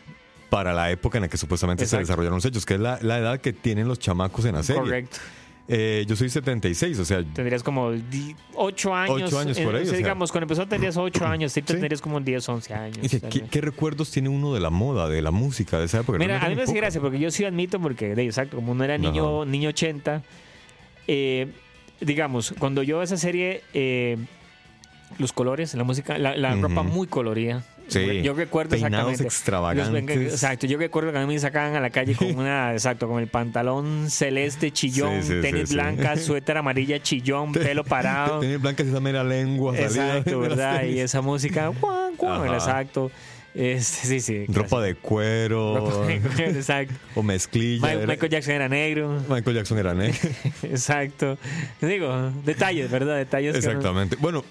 [0.50, 3.18] para la época en la que supuestamente se desarrollaron los hechos, que es la, la
[3.18, 4.82] edad que tienen los chamacos en la serie.
[4.82, 5.18] Correcto.
[5.68, 7.92] Eh, yo soy 76, o sea, Tendrías como
[8.54, 9.22] 8 años.
[9.24, 12.20] Ocho años por ahí, o sea, digamos, cuando empezó tendrías 8 años, sí, tendrías como
[12.20, 13.02] 10, 11 años.
[13.02, 16.18] dice, ¿qué, qué recuerdos tiene uno de la moda, de la música de esa época?
[16.18, 18.74] Mira, Realmente a mí me hace gracia porque yo sí admito, porque, de, exacto, como
[18.74, 20.22] no era niño, niño 80,
[21.08, 21.48] eh,
[22.00, 24.18] digamos, cuando yo esa serie, eh,
[25.18, 26.62] los colores, la música, la, la Ujú.
[26.68, 27.64] ropa muy colorida.
[27.88, 30.16] Sí, Yo recuerdo peinados extravagantes.
[30.16, 33.08] Los- exacto, yo recuerdo que a mí me sacaban a la calle con una, exacto,
[33.08, 38.40] con el pantalón celeste chillón, Sí, sí, tenis blanca, suéter amarilla chillón, pelo parado.
[38.40, 39.76] Tenía blancas esa mera lengua.
[39.78, 40.82] Exacto, ¿verdad?
[40.82, 41.00] Y tenis.
[41.02, 43.10] esa música, guan, guan, exacto.
[43.54, 44.44] Este, sí, sí.
[44.48, 45.76] Ropa de cuero.
[45.78, 46.92] Ropa de cuero, exacto.
[47.14, 47.96] O mezclilla.
[48.06, 49.22] Michael Jackson era negro.
[49.30, 50.18] Michael Jackson era negro.
[50.62, 51.38] Exacto.
[51.80, 53.16] Digo, detalles, ¿verdad?
[53.16, 54.16] Detalles que no- Exactamente.
[54.16, 54.44] Bueno,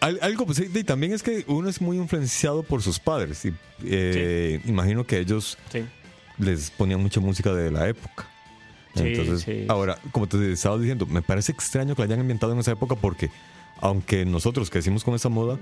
[0.00, 3.44] algo, pues, y también es que uno es muy influenciado por sus padres.
[3.44, 3.52] Y,
[3.84, 5.84] eh, Imagino que ellos Sí.
[6.38, 8.26] les ponían mucha música de la época.
[8.94, 9.66] Sí, Entonces, sí.
[9.68, 12.96] ahora, como te estaba diciendo, me parece extraño que la hayan ambientado en esa época
[12.96, 13.30] porque,
[13.80, 15.58] aunque nosotros crecimos con esa moda,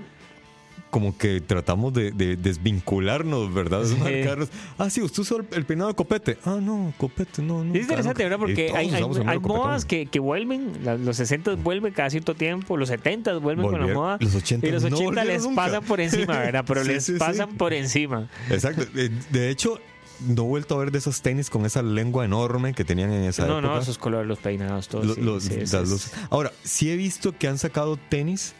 [0.89, 3.81] como que tratamos de, de desvincularnos, ¿verdad?
[3.81, 4.49] Desmarcarnos.
[4.77, 6.37] Ah, sí, usted usó el, peinado de copete.
[6.45, 7.73] Ah, no, copete, no, no.
[7.75, 8.39] Es interesante, ¿verdad?
[8.39, 10.73] Porque hay, hay, hay modas que que, vuelven.
[11.05, 14.17] Los 60 vuelven cada cierto tiempo, los 70 vuelven con la moda.
[14.19, 15.55] los 80 y los no 80 volvieron les nunca.
[15.65, 16.63] pasan por encima, ¿verdad?
[16.67, 17.19] Pero Sí, les sí, sí.
[17.19, 18.27] pasan por encima.
[18.49, 18.83] Exacto.
[18.95, 19.79] Eh, De hecho,
[20.27, 23.23] no he vuelto a ver de esos tenis con esa lengua enorme que tenían en
[23.25, 23.75] esa No, época.
[23.75, 25.05] no, esos colores, los peinados, todos.
[25.05, 26.13] Lo- sí, los- sí, las sí, luces.
[26.31, 28.53] Ahora, sí he visto que han sacado tenis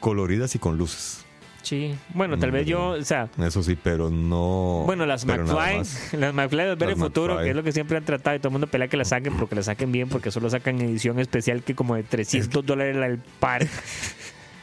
[0.00, 1.24] coloridas y con luces.
[1.66, 1.96] Sí.
[2.14, 4.84] Bueno, tal vez yo, o sea, Eso sí, pero no.
[4.86, 5.82] Bueno, las McFly,
[6.20, 7.44] las McFly de ver el futuro, McFly.
[7.44, 9.34] que es lo que siempre han tratado y todo el mundo pelea que la saquen,
[9.34, 12.96] pero que la saquen bien porque solo sacan edición especial que como de 300 dólares
[12.96, 13.66] el par.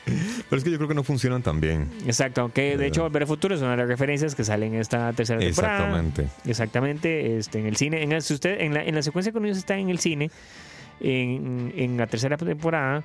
[0.05, 1.89] Pero es que yo creo que no funcionan tan bien.
[2.05, 4.81] Exacto, aunque de hecho Volver al Futuro es una de las referencias que salen en
[4.81, 5.77] esta tercera temporada.
[5.77, 6.27] Exactamente.
[6.45, 9.47] Exactamente, este, en el cine, en, el- si usted, en, la, en la secuencia cuando
[9.47, 10.29] ellos están en el cine,
[10.99, 13.03] en, en la tercera temporada,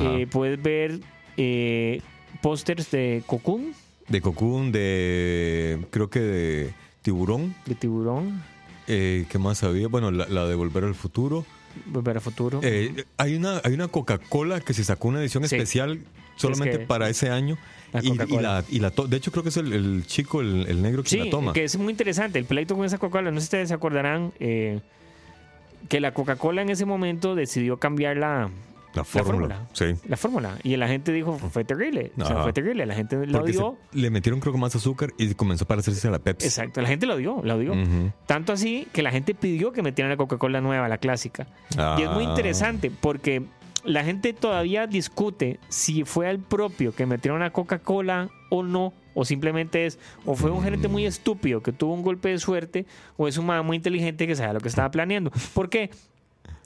[0.00, 0.98] eh, puedes ver
[1.36, 2.00] eh,
[2.40, 3.72] pósters de Cocoon,
[4.08, 5.78] de Cocoon, de.
[5.90, 7.54] Creo que de Tiburón.
[7.66, 8.42] de Tiburón,
[8.88, 9.86] Eh, ¿Qué más había?
[9.88, 11.46] Bueno, la, la de Volver al Futuro.
[11.86, 12.60] Volver al Futuro.
[12.62, 15.54] Eh, hay una, hay una Coca-Cola que se sacó una edición Sí.
[15.54, 16.00] especial
[16.36, 17.56] solamente que- para ese año.
[17.92, 20.66] La y, la, y la to- de hecho, creo que es el, el chico, el,
[20.66, 21.52] el negro que Sí, la toma.
[21.52, 22.38] que es muy interesante.
[22.38, 24.80] El pleito con esa Coca-Cola, no sé si ustedes se acordarán eh,
[25.88, 28.50] que la Coca-Cola en ese momento decidió cambiar la,
[28.94, 29.56] La fórmula.
[29.56, 29.68] fórmula.
[29.72, 30.08] Sí.
[30.08, 30.58] la fórmula.
[30.62, 32.12] Y la gente dijo, fue terrible.
[32.18, 32.84] O sea, fue terrible.
[32.86, 33.76] La gente se- odió.
[33.92, 36.46] le metieron creo que más azúcar y comenzó a parecerse a la Pepsi.
[36.46, 37.72] Exacto, la gente lo odió, la odió.
[37.72, 38.12] Ujú.
[38.26, 41.46] Tanto así que la gente pidió que metieran la Coca-Cola nueva, la clásica.
[41.98, 42.28] Y es muy Ah.
[42.30, 43.42] interesante porque
[43.84, 49.24] la gente todavía discute si fue al propio que metieron la Coca-Cola o no, o
[49.24, 53.26] simplemente es, o fue un gerente muy estúpido que tuvo un golpe de suerte, o
[53.26, 55.30] es un man muy inteligente que sabía lo que estaba planeando.
[55.54, 55.90] ¿Por qué?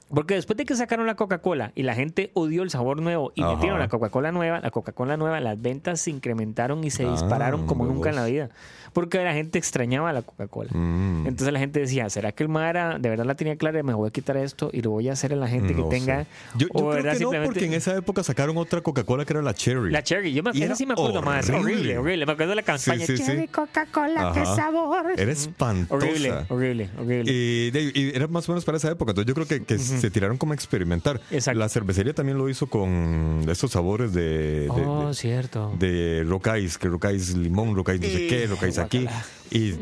[0.09, 3.42] Porque después de que sacaron la Coca-Cola y la gente odió el sabor nuevo y
[3.42, 3.55] Ajá.
[3.55, 7.66] metieron la Coca-Cola nueva, la Coca-Cola nueva, las ventas se incrementaron y se Ah, dispararon
[7.66, 8.51] como nunca en la vida.
[8.92, 10.71] Porque la gente extrañaba la Coca-Cola.
[10.73, 11.27] Mm.
[11.27, 13.83] Entonces la gente decía, ¿será que el Mara de verdad la tenía clara?
[13.83, 15.97] Me voy a quitar esto y lo voy a hacer a la gente No que
[15.99, 16.23] tenga...
[16.23, 16.29] sé.
[16.57, 19.33] Yo, yo o creo que no, Simplemente- porque en esa época sacaron otra Coca-Cola que
[19.35, 19.90] era la Cherry.
[19.90, 21.51] La Cherry, yo me, Y era sí me acuerdo más.
[21.51, 21.73] horrible.
[21.73, 22.27] Horrible, horrible.
[22.27, 23.05] Me acuerdo de la campaña.
[23.05, 23.25] sí, sí.
[23.25, 25.07] Cherry Coca-Cola, qué sabor.
[25.16, 25.95] Era espantosa.
[25.95, 27.33] Horrible, horrible, horrible.
[27.33, 29.11] Y, y era más o menos para esa época.
[29.11, 31.20] Entonces yo creo que, que se tiraron como a experimentar.
[31.30, 31.59] Exacto.
[31.59, 35.74] La cervecería también lo hizo con estos sabores de, de, Oh, de- cierto.
[35.78, 39.06] de rock ice, que rock ice limón, rock ice no sé qué, rock ice aquí.
[39.50, 39.74] Y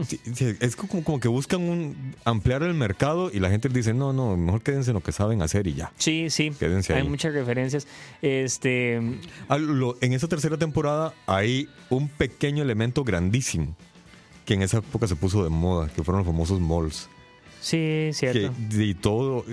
[0.61, 4.37] es como, como que buscan un, ampliar el mercado y la gente dice, no, no,
[4.37, 5.90] mejor quédense en lo que saben hacer y ya.
[5.96, 6.50] Sí, sí.
[6.59, 7.09] Quédense Hay ahí.
[7.09, 7.87] muchas referencias.
[8.20, 9.00] Este,
[9.48, 13.74] Ah, lo- en esta tercera temporada hay un pequeño elemento grandísimo
[14.44, 17.09] que en esa época se puso de moda, que fueron los famosos malls.
[17.62, 18.53] sí, cierto.
[18.70, 19.44] Que, y todo,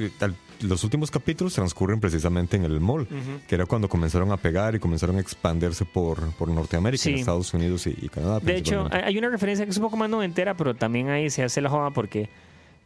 [0.63, 3.08] los últimos capítulos transcurren precisamente en el mall,
[3.47, 7.19] que era cuando comenzaron a pegar y comenzaron a expandirse por, por Norteamérica, en Sí.
[7.19, 8.39] Estados Unidos y, y Canadá.
[8.39, 11.43] De hecho, hay una referencia que es un poco más noventera, pero también ahí se
[11.43, 12.30] hace la joda porque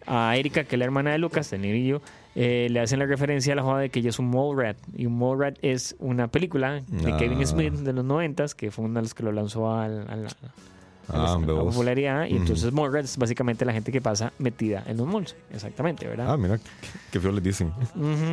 [0.07, 2.01] a Erika, que es la hermana de Lucas, de Nerillo,
[2.35, 4.77] eh, le hacen la referencia a la joda de que ella es un mall rat.
[4.95, 7.17] Y un mall rat es una película de Ah.
[7.17, 10.27] Kevin Smith de los noventas, que fue uno de los que lo lanzó al-
[11.09, 11.73] Ah, a la vos.
[11.73, 12.25] popularidad.
[12.25, 15.35] Y entonces mall rat es básicamente la gente que pasa metida en los malls.
[15.51, 16.31] Exactamente, ¿verdad?
[16.31, 16.59] Ah, mira,
[17.11, 17.71] qué- feo les dicen.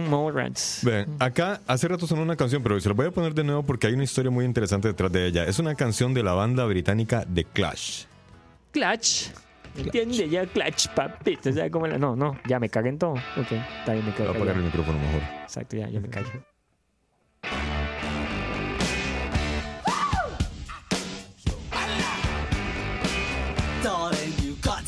[0.08, 0.80] Mall rats.
[0.82, 3.62] Ven, acá hace rato sonó una canción, pero se la voy a poner de nuevo
[3.62, 5.44] porque hay una historia muy interesante detrás de ella.
[5.44, 8.04] Es una canción de la banda británica The Clash.
[8.72, 9.28] Clutch.
[9.76, 10.28] ¿Entiende?
[10.28, 11.50] Ya clutch, papito.
[11.52, 13.12] ¿Sabes cómo la- No, no, ya me cagué en todo.
[13.12, 14.30] Ok, está bien, me Voy cago.
[14.32, 15.20] a apagar el micrófono mejor.
[15.44, 16.28] Exacto, ya, ya me callo.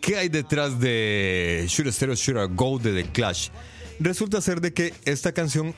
[0.00, 3.48] ¿qué hay detrás de Shoot a Stereo Shoot a Go de The Clash?
[3.98, 5.74] Resulta ser de que esta canción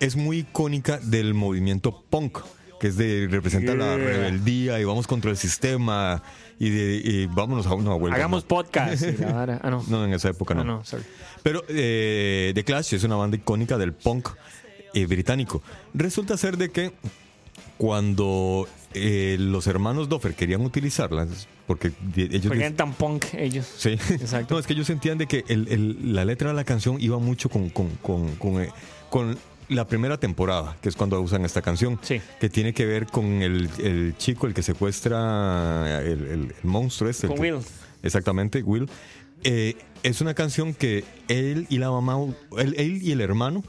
[0.00, 2.38] es muy icónica del movimiento punk,
[2.80, 4.04] que es de representa la Yeah.
[4.04, 6.22] rebeldía y vamos contra el sistema
[6.58, 8.16] y, de, y vámonos a una huelga.
[8.16, 8.48] Hagamos ¿no?
[8.48, 9.02] podcast.
[9.20, 9.84] la Ah, no.
[9.88, 10.62] No, en esa época no.
[10.62, 11.04] Ah, no, sorry.
[11.42, 14.28] Pero eh, The Clash es una banda icónica del punk
[14.94, 15.62] eh, británico.
[15.94, 16.92] Resulta ser de que
[17.80, 22.42] cuando eh, los hermanos Doffer querían utilizarlas, porque ellos...
[22.46, 23.66] Porque eran tan punk ellos.
[23.78, 24.52] Sí, Exacto.
[24.54, 27.18] No, es que ellos sentían de que el- el- la letra de la canción iba
[27.18, 28.68] mucho con, con, con, con, eh,
[29.08, 29.38] con
[29.70, 32.20] la primera temporada, que es cuando usan esta canción, Sí.
[32.38, 37.08] que tiene que ver con el, el chico, el que secuestra el, el- el monstruo
[37.08, 37.28] este.
[37.28, 37.62] el Con que- Will.
[38.02, 38.90] Exactamente, Will.
[39.42, 42.18] Eh, es una canción que él y la mamá,
[42.58, 43.64] él, él y el hermano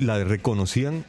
[0.00, 1.04] la reconocían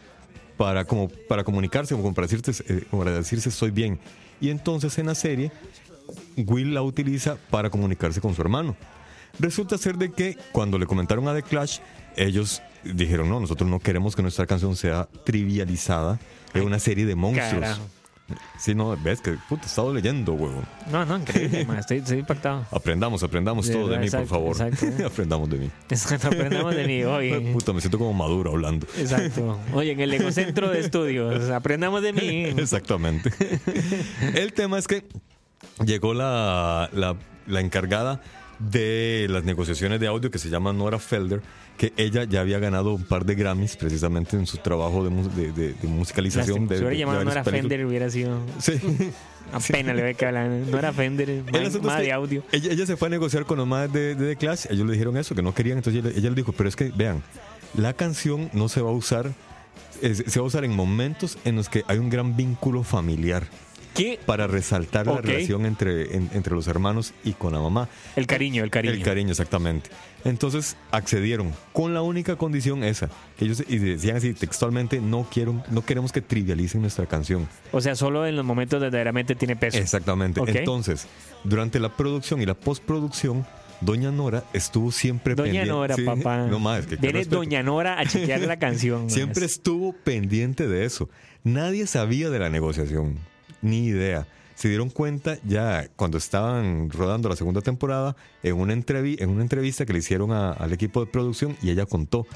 [0.62, 4.00] para, como, para comunicarse, como para, decirse, eh, para decirse estoy bien.
[4.40, 5.52] Y entonces en la serie,
[6.38, 8.76] Will la utiliza para comunicarse con su hermano.
[9.40, 11.80] Resulta ser de que cuando le comentaron a The Clash,
[12.16, 16.20] ellos dijeron, no, nosotros no queremos que nuestra canción sea trivializada
[16.54, 17.82] en una serie de monstruos.
[18.58, 20.66] Sí, no, ves que, puta, he estado leyendo, huevón.
[20.92, 22.66] No, no, increíble, estoy, estoy impactado.
[22.72, 24.72] Aprendamos, aprendamos De todo de mí, exacto, por favor.
[24.72, 25.06] exacto.
[25.08, 25.72] aprendamos de mí.
[25.90, 27.52] Exacto, aprendamos de mí hoy.
[27.54, 28.86] Puta, me siento como maduro hablando.
[28.98, 29.60] Exacto.
[29.74, 32.44] Oye, en el Egocentro de Estudios, aprendamos de mí.
[32.58, 33.32] Exactamente.
[34.36, 35.06] El tema es que
[35.84, 37.16] llegó la, la,
[37.48, 38.22] la encargada
[38.70, 41.42] de las negociaciones de audio que se llama Nora Felder,
[41.78, 45.52] que ella ya había ganado un par de Grammys precisamente en su trabajo de, de,
[45.52, 46.68] de- de musicalización.
[46.68, 47.44] de, si hubiera llamado Nora.
[47.44, 48.74] Fender hubiera sido Sí.
[49.52, 50.70] apenas le ve que hablan.
[50.70, 51.44] Nora Fender,
[51.82, 52.44] más, de audio.
[52.52, 54.66] Ella, ella se fue a negociar con los más de, de Clash.
[54.70, 55.78] Ellos le dijeron eso, que no querían.
[55.78, 57.24] Entonces ella, ella le dijo, pero es que, vean,
[57.76, 59.32] la canción no se va a usar,
[60.02, 63.48] es- se va a usar en momentos en los que hay un gran vínculo familiar
[63.94, 64.20] ¿Qué?
[64.26, 67.90] para resaltar la relación entre, en- entre los hermanos y con la mamá.
[68.16, 68.94] El cariño, el cariño.
[68.94, 69.90] El cariño, exactamente.
[70.24, 75.64] Entonces accedieron con la única condición esa, que ellos y decían así textualmente, no quiero,
[75.72, 77.48] no queremos que trivialicen nuestra canción.
[77.72, 79.78] O sea, solo en los momentos donde verdaderamente tiene peso.
[79.78, 80.40] Exactamente.
[80.46, 81.08] Entonces,
[81.44, 83.46] durante la producción y la postproducción,
[83.82, 85.70] Doña Nora estuvo siempre Doña pendiente.
[85.72, 86.46] Nora, Sí, papá.
[86.46, 87.26] No más, que Viene.
[87.26, 89.10] Doña Nora a chequear la canción.
[89.10, 91.10] Siempre estuvo pendiente de eso.
[91.44, 93.18] Nadie sabía de la negociación,
[93.62, 94.28] ni idea.
[94.56, 99.42] Se dieron cuenta ya cuando estaban rodando la segunda temporada en una, entrevi- en una
[99.42, 102.28] entrevista que le hicieron a- al equipo de producción y ella contó.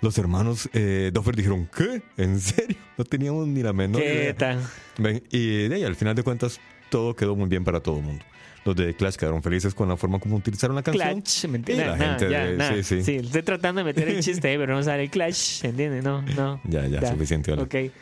[0.00, 2.02] Los hermanos eh, Doffer dijeron, ¿qué?
[2.16, 2.76] ¿En serio?
[2.98, 4.58] No teníamos ni la menor ¿Qué idea.
[4.98, 8.02] Ven, y de ahí, al final de cuentas, todo quedó muy bien para todo el
[8.04, 8.24] mundo.
[8.64, 11.20] Los de The Clash quedaron felices con la forma como utilizaron la canción.
[11.20, 11.86] Clash, ¿me entiendes?
[11.86, 12.82] la Nada, gente ya, de- nada.
[12.82, 13.16] sí, sí.
[13.16, 16.04] estoy tratando de meter el chiste pero no sale Clash, ¿entiendes?
[16.04, 16.60] No, no.
[16.68, 17.62] Ya, ya, suficiente, vale.
[17.64, 17.92] Ok.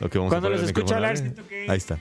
[0.00, 1.98] Lo que vamos Cuando a los escucho hablar, siento que- Ahí está.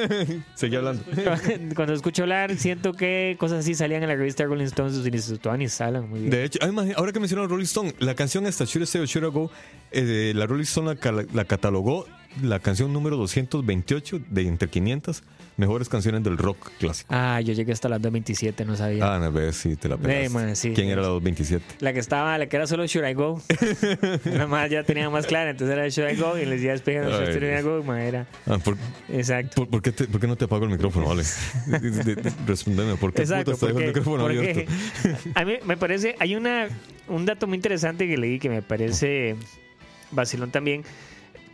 [0.54, 1.02] Seguí hablando.
[1.74, 5.68] Cuando escucho hablar, siento que cosas así salían en la revista Rolling Stones sus ni
[5.68, 6.30] salen muy bien.
[6.30, 9.08] De hecho, ah, ahora que mencionó Rolling Stone, la canción esta, Should I Stay or
[9.08, 9.50] Should I Go,
[9.90, 10.96] eh, la Rolling Stone
[11.32, 12.06] la catalogó
[12.42, 15.24] la canción número 228 de entre 500
[15.60, 17.08] mejores canciones del rock clásico.
[17.14, 19.04] Ah, yo llegué hasta las 2.27, no sabía.
[19.04, 20.28] Ah, a ver si te la pegaste.
[20.30, 20.72] man, sí.
[20.74, 21.76] ¿Quién era la 227?
[21.80, 23.40] La que estaba, la que era solo Should I Go.
[24.24, 27.00] Nada más ya tenía más clara, entonces era Should I Go y le decía despegue
[27.00, 27.62] Ay, Should I.
[27.62, 28.26] Go, ma, era.
[28.46, 28.76] Ah, ¿por,
[29.08, 29.54] Exacto.
[29.56, 31.22] por, por qué te- por qué no te apago el micrófono, vale?
[31.66, 34.72] De- de- de- Respóndeme, ¿por qué Exacto, te dejo el porque, micrófono porque abierto?
[35.34, 36.68] a mí me parece, hay una
[37.08, 39.36] un dato muy interesante que leí que me parece
[40.12, 40.84] vacilón también.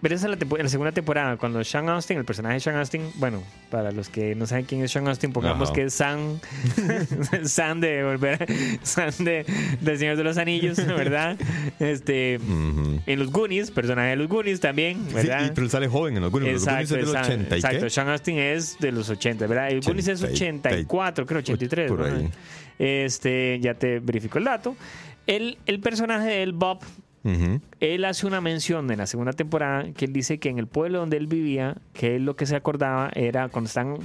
[0.02, 3.02] Pero esa es la, la segunda temporada, cuando Sean Austin, el personaje de Sean Austin,
[3.16, 5.74] bueno, para los que no saben quién es Sean Austin, pongamos Ajá.
[5.74, 6.38] que es Sam,
[7.44, 8.46] Sam de volver,
[8.82, 9.44] Sam de,
[9.80, 11.38] del Señor de los Anillos, ¿verdad?
[11.80, 15.46] Este, en los Goonies, personaje de los Goonies también, Sí, ¿verdad?
[15.46, 16.52] y- pero sale joven en los Goonies.
[16.52, 17.80] Los Goonies es del exacto, 80 y exacto.
[17.80, 17.90] qué?
[17.90, 19.68] Sean Austin es de los 80, ¿verdad?
[19.70, 21.90] El Goonies es 80 y- 84, creo, 83.
[21.90, 22.28] por ahí.
[22.78, 24.76] Este, ya te verifico el dato.
[25.26, 26.52] El, el personaje de él,
[27.80, 30.98] Él hace una mención en la segunda temporada que él dice que en el pueblo
[30.98, 33.98] donde él vivía, que él lo que se acordaba era cuando están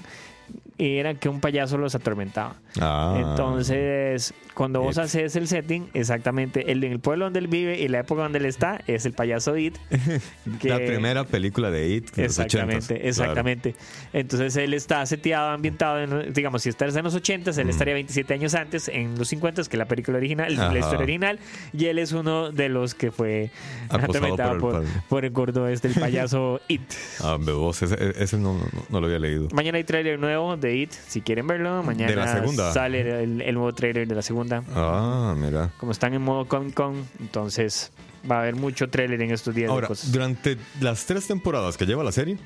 [0.87, 2.55] era que un payaso los atormentaba.
[2.79, 3.17] Ah.
[3.19, 7.99] Entonces, cuando vos haces el setting, exactamente, el, el pueblo donde él vive y la
[7.99, 9.77] época donde él está es el payaso It.
[10.59, 12.11] que- La primera película de It.
[12.15, 13.07] de los 80s, Exactamente, claro.
[13.09, 13.75] exactamente.
[14.13, 17.69] Entonces él está seteado, ambientado, en, digamos, si estás en los 80, él Mm.
[17.69, 20.71] estaría 27 años antes, en los 50, que la película original, Ajá.
[20.73, 21.39] la historia original,
[21.73, 23.51] y él es uno de los que fue
[23.89, 25.01] atormentado por por, el padre.
[25.09, 26.81] por el gordo este, el payaso It.
[27.21, 29.47] Ah, bebos, ese, ese no, no, no lo había leído.
[29.53, 31.83] Mañana hay tráiler nuevo de It, si quieren verlo.
[31.83, 32.73] Mañana ¿De la segunda?
[32.73, 34.63] sale el, el nuevo tráiler de la segunda.
[34.73, 35.71] Ah, mira.
[35.77, 37.91] Como están en modo Comic Con, entonces
[38.29, 40.11] va a haber mucho tráiler en estos días de cosas.
[40.11, 42.37] durante las tres temporadas que lleva la serie,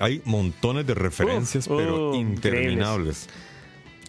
[0.00, 3.28] hay montones de referencias, Uf, pero uh, interminables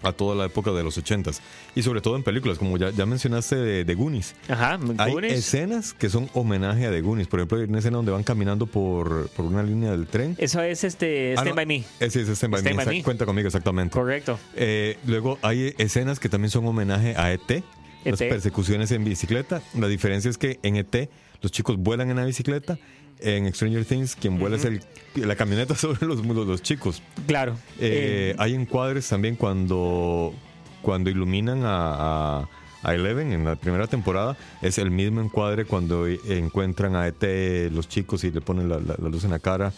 [0.03, 1.41] a toda la época de los ochentas.
[1.75, 4.35] Y sobre todo en películas, como ya, ya mencionaste de, de Goonies.
[4.47, 5.33] Ajá, Hay Goonies.
[5.33, 7.27] escenas que son homenaje a The Goonies.
[7.27, 10.35] Por ejemplo, hay una escena donde van caminando por, por una línea del tren.
[10.37, 11.83] Eso es este Ah, Stand no, By Me.
[11.99, 13.03] Ese es Stand By Stand Me, By Me.
[13.03, 13.93] Cuenta conmigo, exactamente.
[13.93, 14.39] Correcto.
[14.55, 17.63] Eh, luego hay escenas que también son homenaje a ET,
[18.05, 18.29] las ET.
[18.29, 19.61] persecuciones en bicicleta.
[19.77, 21.09] La diferencia es que en ET
[21.41, 22.77] los chicos vuelan en la bicicleta.
[23.19, 24.81] En Stranger Things, quien vuela es el,
[25.15, 27.01] la camioneta sobre los, los, los chicos.
[27.27, 27.53] Claro.
[27.79, 30.33] Eh, Eh, hay encuadres también cuando,
[30.81, 32.49] cuando iluminan a, a,
[32.83, 34.37] a Eleven en la primera temporada.
[34.61, 38.95] Es el mismo encuadre cuando encuentran a ET los chicos y le ponen la, la-
[39.01, 39.73] la luz en la cara.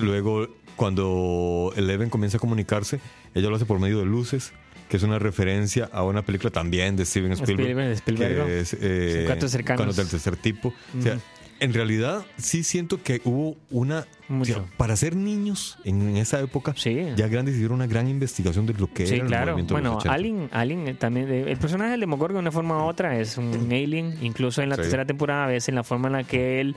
[0.00, 3.00] Luego, cuando Eleven comienza a comunicarse,
[3.34, 4.52] ella lo hace por medio de luces,
[4.88, 7.68] que es una referencia a una película también de Steven Spielberg.
[7.70, 8.46] Spielberg, Spielberg.
[8.46, 9.78] que es eh, Encuentros cercanos.
[9.84, 10.72] Cuando del tercer tipo.
[10.98, 11.18] O sea.
[11.60, 14.06] En realidad, sí siento que hubo una.
[14.28, 14.66] Mucho.
[14.76, 16.98] para ser niños en esa época, Sí.
[17.14, 19.52] ya grandes hicieron una gran investigación de lo que Sí, era el claro.
[19.52, 20.14] movimiento de Bueno, los 80.
[20.14, 21.30] Alien, Alien eh, también.
[21.30, 24.18] eh, El personaje del Demogorgon, de una forma u otra, es un alien.
[24.22, 24.82] Incluso en la Sí.
[24.82, 26.74] tercera temporada, ves en la forma en la que él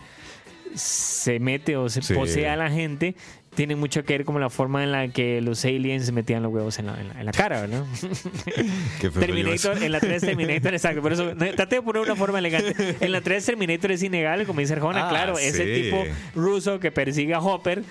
[0.76, 3.16] se mete o se posee a la gente.
[3.60, 6.80] Tiene mucho que ver como la forma en la que los aliens metían los huevos
[6.80, 11.02] en la, en la- en la cara, feo Terminator, en la 3 Terminator, exacto.
[11.02, 12.96] Por eso, no, trate de poner una forma elegante.
[13.02, 16.90] En la 3 Terminator es innegable, como dice Arjona, Ah, claro, ese tipo ruso que
[16.92, 17.84] persigue a Hopper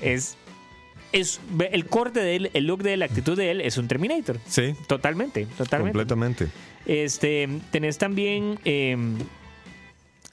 [0.00, 0.38] es,
[1.12, 1.38] es
[1.70, 4.38] el corte de él, el look de él, la actitud de él es un Terminator.
[4.48, 5.92] Sí, Totalmente, totalmente.
[5.98, 6.46] completamente.
[6.86, 8.58] Este, tenés también.
[8.64, 8.96] eh,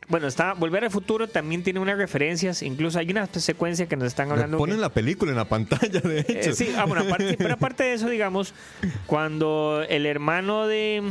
[0.08, 2.62] bueno, está Volver al Futuro también tiene unas referencias.
[2.64, 4.58] Incluso hay una secuencia que nos están hablando.
[4.58, 6.50] Ponen que- la película en la pantalla, de hecho.
[6.52, 8.54] eh, sí, ah, bueno, aparte, pero aparte de eso, digamos,
[9.06, 11.04] cuando el hermano de.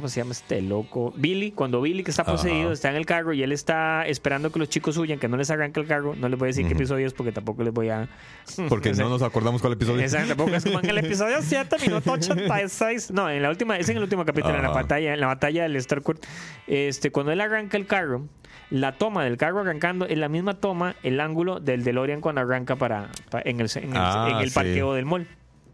[0.00, 1.12] ¿Cómo se llama este loco?
[1.14, 2.72] Billy, cuando Billy que está poseído Ajá.
[2.72, 5.50] está en el carro y él está esperando que los chicos huyan, que no les
[5.50, 6.14] arranque el carro.
[6.16, 8.08] No les voy a decir qué episodio es porque tampoco les voy a.
[8.70, 12.12] Porque no nos acordamos cuál episodio Exacto, tampoco es como en el episodio 7, minuto
[12.12, 13.10] 86.
[13.10, 15.64] No, en la última, es en el último capítulo, en la batalla, en la batalla
[15.64, 16.24] del Starcourt.
[16.66, 18.26] Este, cuando él arranca el carro,
[18.70, 22.76] la toma del carro arrancando es la misma toma, el ángulo del DeLorean cuando arranca
[22.76, 24.54] para, pa- en el, en el, Ah, en el sí.
[24.54, 25.26] parqueo del mall.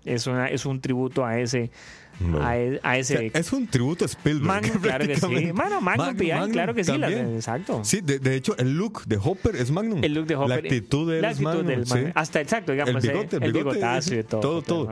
[0.06, 1.70] Es, una, es un tributo a ese.
[2.18, 2.42] Bueno.
[2.46, 3.30] A, e- O ese.
[3.30, 4.46] sea, es un tributo a Spielberg.
[4.46, 5.50] Magnum, claro que sí.
[5.52, 6.96] Bueno, Magnum, PI, Magnum claro que sí.
[6.96, 7.84] la- exacto.
[7.84, 10.02] Sí, de, de hecho, el look de Hopper es Magnum.
[10.02, 10.48] El look de Hopper.
[10.48, 11.66] La actitud de él la es actitud Magnum.
[11.66, 11.92] del sí.
[11.94, 12.12] Magnum.
[12.14, 13.04] Hasta exacto, digamos.
[13.04, 14.40] el eh, bigote, el, el bigote, bigotazo y todo.
[14.40, 14.88] Todo, todo.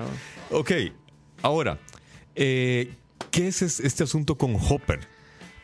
[0.51, 0.71] Ok,
[1.41, 1.79] ahora,
[2.35, 2.93] eh,
[3.31, 5.01] ¿qué es es- este asunto con Hopper?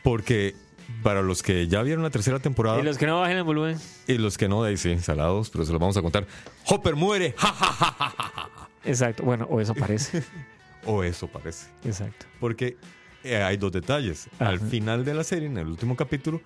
[0.01, 0.55] Porque
[1.03, 3.77] para los que ya vieron la tercera temporada Y los que no bajen el volumen.
[4.07, 6.25] y los que no, de ahí sí, salados, pero se los vamos a contar.
[6.65, 8.60] Hopper muere, ja, ja, ja, ja, ja.
[8.83, 9.23] Exacto.
[9.23, 10.23] Bueno, o eso parece.
[10.85, 11.67] o eso parece.
[11.85, 12.25] exacto.
[12.39, 12.77] Porque
[13.23, 14.27] eh, hay dos detalles.
[14.39, 16.41] Al final de la serie, en el último capítulo,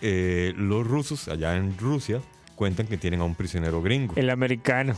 [0.00, 2.20] eh, los rusos allá en Rusia
[2.54, 4.14] cuentan que tienen a un prisionero gringo.
[4.16, 4.96] El americano.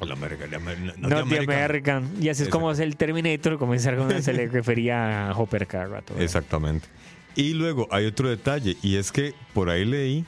[0.00, 1.54] El América- el Amer- no, the American.
[1.54, 2.10] American.
[2.20, 3.92] Y así es como es el Terminator, como se
[4.34, 5.66] le refería a Hopper.
[5.66, 6.02] ¿verdad?
[6.18, 6.86] Exactamente.
[7.34, 10.24] Y luego hay otro detalle, y es que por ahí leí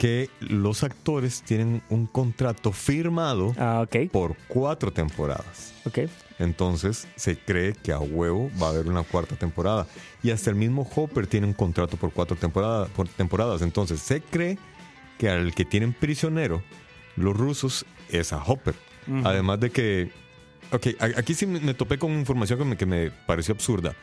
[0.00, 5.74] que los actores tienen un contrato firmado Ah, por cuatro temporadas.
[5.84, 5.98] Ok.
[6.38, 9.86] Entonces se cree que a huevo va a haber una cuarta temporada.
[10.22, 12.88] Y hasta el mismo Hopper tiene un contrato por cuatro temporadas.
[12.96, 13.60] Por temporadas.
[13.60, 14.56] Entonces se cree
[15.18, 16.62] que al que tienen prisionero
[17.16, 18.74] los rusos es a Hopper.
[19.24, 20.10] Además de que...
[20.72, 20.86] Ok,
[21.18, 23.94] aquí sí me me topé con información que me, que me pareció absurda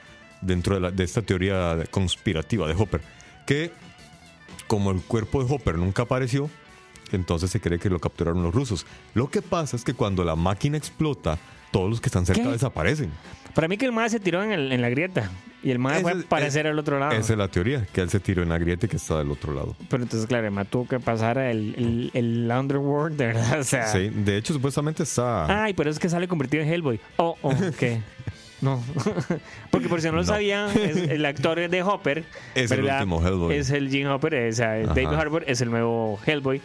[0.41, 3.01] dentro de, la- de esta teoría conspirativa de Hopper.
[3.47, 3.71] Que
[4.67, 6.49] como el cuerpo de Hopper nunca apareció,
[7.11, 8.85] entonces se cree que lo capturaron los rusos.
[9.13, 11.37] Lo que pasa es que cuando la máquina explota,
[11.71, 12.49] todos los que están cerca ¿Qué?
[12.49, 13.11] desaparecen.
[13.53, 15.31] Para mí que el MAE se tiró en, el- en la grieta.
[15.63, 17.11] Y el MAE fue a Ese- aparecer es- al otro lado.
[17.13, 19.31] Esa es la teoría, que él se tiró en la grieta y que está del
[19.31, 19.75] otro lado.
[19.89, 23.59] Pero entonces, claro, el tuvo que pasar el, el, el Underworld, de verdad.
[23.59, 23.87] O sea.
[23.87, 25.63] Sí, de hecho supuestamente está...
[25.63, 26.99] Ay, pero es que sale convertido en Hellboy.
[27.17, 27.53] Oh, oh.
[28.61, 28.83] No.
[29.71, 30.27] Porque por si no lo No.
[30.27, 32.23] sabían, es el actor de Hopper.
[32.55, 33.55] Es el último Hellboy.
[33.55, 34.95] Es el Jim Hopper, o sea, el Ajá.
[34.95, 36.61] David Harbour es el nuevo Hellboy.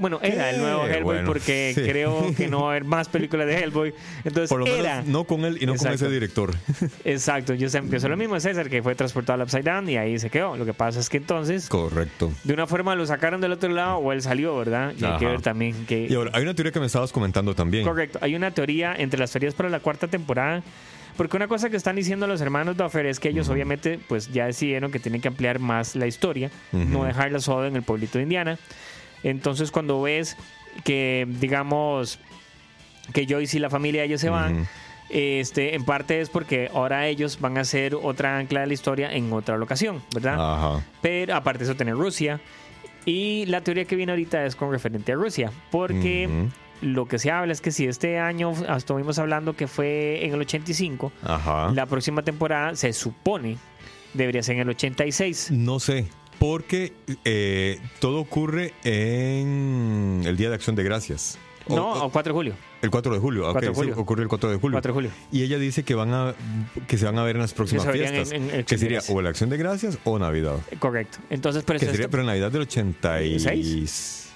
[0.00, 1.80] Bueno, era el nuevo Hellboy bueno, porque sí.
[1.82, 3.92] creo que no va a haber más películas de Hellboy.
[4.24, 5.02] Entonces Por lo menos era.
[5.04, 6.54] no con él y no con ese director.
[7.04, 9.96] Exacto, yo sé, empezó lo mismo de César, que fue transportado al Upside Down y
[9.96, 10.56] ahí se quedó.
[10.56, 12.30] Lo que pasa es que entonces, Correcto.
[12.44, 14.94] de una forma lo sacaron del otro lado o él salió, ¿verdad?
[14.96, 16.06] Y hay que ver también que.
[16.08, 17.82] Y ahora, hay una teoría que me estabas comentando también.
[17.84, 18.20] Correcto.
[18.22, 20.62] Hay una teoría entre las teorías para la cuarta temporada.
[21.18, 24.46] Porque una cosa que están diciendo los hermanos Duffer es que ellos obviamente pues ya
[24.46, 28.22] decidieron que tienen que ampliar más la historia, no dejarla solo en el pueblito de
[28.22, 28.56] Indiana.
[29.24, 30.36] Entonces cuando ves
[30.84, 32.20] que digamos
[33.12, 34.68] que Joyce y la familia de ellos se van,
[35.10, 39.12] este, en parte es porque ahora ellos van a hacer otra ancla de la historia
[39.12, 40.34] en otra locación, ¿verdad?
[40.34, 40.84] Ajá.
[41.02, 42.40] Pero aparte de eso tener Rusia.
[43.04, 46.28] Y la teoría que viene ahorita es con referente a Rusia, porque.
[46.82, 50.40] Lo que se habla es que si este año estuvimos hablando que fue en el
[50.40, 51.70] 85, Ajá.
[51.74, 53.56] la próxima temporada se supone
[54.14, 55.50] debería ser en el 86.
[55.50, 56.06] No sé,
[56.38, 56.92] porque
[57.24, 61.38] eh, todo ocurre en el Día de Acción de Gracias.
[61.66, 62.54] O- No, o- o 4 de julio.
[62.80, 63.42] el 4 de julio.
[63.46, 63.94] ok, 4 de sí, julio.
[63.98, 64.74] ocurre el 4 de julio.
[64.76, 65.10] 4 de julio.
[65.30, 66.34] Y ella dice que van a
[66.86, 68.32] que se van a ver en las próximas fiestas.
[68.32, 70.56] en- que de sería o la Acción de Gracias o Navidad.
[70.78, 71.18] Correcto.
[71.28, 74.30] Entonces, pero Que sería, pero Navidad del 86.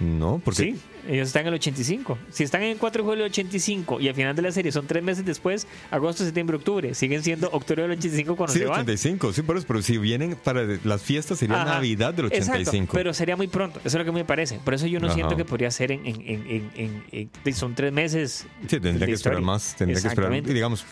[0.00, 2.18] No, porque Sí, ellos están en el 85.
[2.30, 4.70] Si están en el 4 de julio del 85 y al final de la serie
[4.70, 8.64] son tres meses después, agosto, septiembre, octubre, siguen siendo octubre del 85 cuando Sí, se
[8.66, 8.80] van.
[8.80, 11.74] 85, sí, pero, pero si vienen para las fiestas sería Ajá.
[11.74, 12.92] Navidad del Exacto, 85.
[12.94, 13.78] pero sería muy pronto.
[13.80, 14.58] Eso es lo que me parece.
[14.64, 15.14] Por eso yo no Ajá.
[15.14, 16.06] siento que podría ser en.
[16.06, 16.46] en- en-
[16.76, 18.46] en- en- en- son tres meses.
[18.68, 20.52] Sí, tendría que esperar más, tendría que esperar, Exactamente.
[20.54, 20.84] digamos,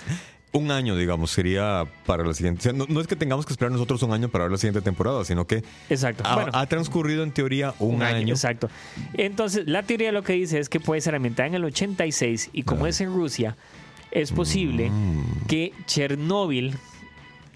[0.52, 2.60] un año, digamos, sería para la siguiente.
[2.60, 4.56] o sea, no, no es que tengamos que esperar nosotros un año para ver la
[4.58, 6.22] siguiente temporada, sino que Exacto.
[6.26, 8.34] ha, bueno, ha transcurrido en teoría un, año.
[8.34, 8.70] Exacto.
[9.14, 12.62] Entonces, la teoría lo que dice es que puede ser ambientada en el 86 y
[12.62, 12.88] como Ah.
[12.88, 13.56] es en Rusia,
[14.10, 15.46] es posible Mm.
[15.46, 16.74] que Chernóbil,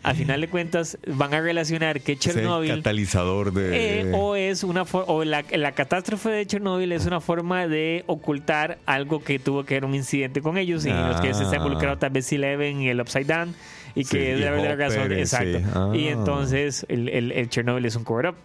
[0.03, 2.71] a final de cuentas, van a relacionar que Ese Chernóbil.
[2.75, 4.01] catalizador de.
[4.01, 8.79] eh, o es una o la, la catástrofe de Chernóbil es una forma de ocultar
[8.87, 11.59] algo que tuvo que ver un incidente con ellos y los que se está Ah.
[11.59, 13.55] involucrado tal vez Eleven y el Upside Down
[13.95, 15.65] y Sí, que es y la verdadera razón exacto sí.
[15.75, 15.91] Ah.
[15.95, 18.37] y entonces el, el, el Chernobyl es un cover up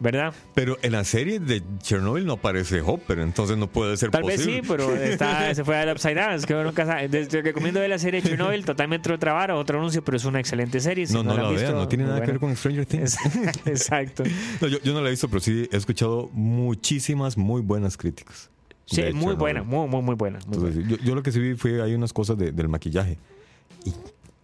[0.00, 0.32] ¿verdad?
[0.54, 4.36] Pero en la serie de Chernobyl no aparece Hopper, entonces no puede ser Tal vez
[4.36, 4.60] posible.
[4.62, 6.34] sí, pero está, se fue al Upside Down.
[6.34, 7.08] Es que uno nunca sabe.
[7.08, 10.80] Desde- recomiendo ver la serie Chernobyl, totalmente otra vara, otro anuncio, pero es una excelente
[10.80, 11.06] serie.
[11.06, 13.16] Si No, no, han la visto, no tiene nada que ver con Stranger Things.
[13.66, 14.22] Exacto.
[14.60, 18.50] No, yo, yo no la he visto, pero sí he escuchado muchísimas muy buenas críticas.
[18.86, 20.38] Sí, de muy buena, muy, muy, muy buena.
[20.46, 20.74] muy buena.
[20.76, 23.18] Entonces, yo, yo lo que sí vi fue hay unas cosas de- del maquillaje.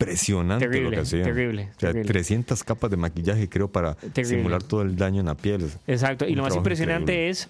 [0.03, 1.23] Impresionante lo Terrible, que hacían.
[1.25, 2.13] terrible, O sea, terrible.
[2.13, 4.25] 300 capas de maquillaje, creo, para Terrible.
[4.37, 5.69] simular todo el daño en la piel.
[5.87, 6.27] Exacto.
[6.27, 7.31] Y lo más impresionante increíble.
[7.31, 7.49] es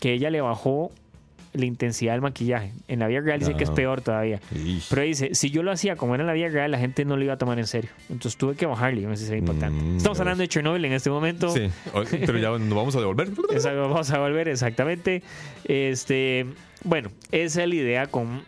[0.00, 0.90] que ella le bajó
[1.52, 2.72] la intensidad del maquillaje.
[2.86, 3.74] En la vida real dice que es Ajá.
[3.74, 4.40] peor todavía.
[4.54, 4.86] Ish.
[4.88, 7.16] Pero dice, si yo lo hacía como era en la vida real, la gente no
[7.16, 7.90] lo iba a tomar en serio.
[8.08, 9.76] Entonces tuve que bajarle, es importante.
[9.76, 11.48] Mm, Estamos hablando de Chernobyl en este momento.
[11.50, 11.68] Sí,
[12.24, 13.30] pero ya nos vamos a devolver.
[13.50, 15.24] Exacto, vamos a volver exactamente.
[15.64, 16.46] Este,
[16.84, 18.42] bueno, esa es la idea con.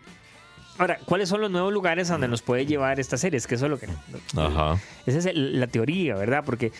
[0.82, 3.38] Ahora, ¿cuáles son los nuevos lugares a donde nos puede llevar esta serie?
[3.38, 3.88] Es que eso es lo que.
[4.36, 4.78] Ajá.
[5.06, 6.42] Esa es el- la teoría, ¿verdad?
[6.44, 6.72] Porque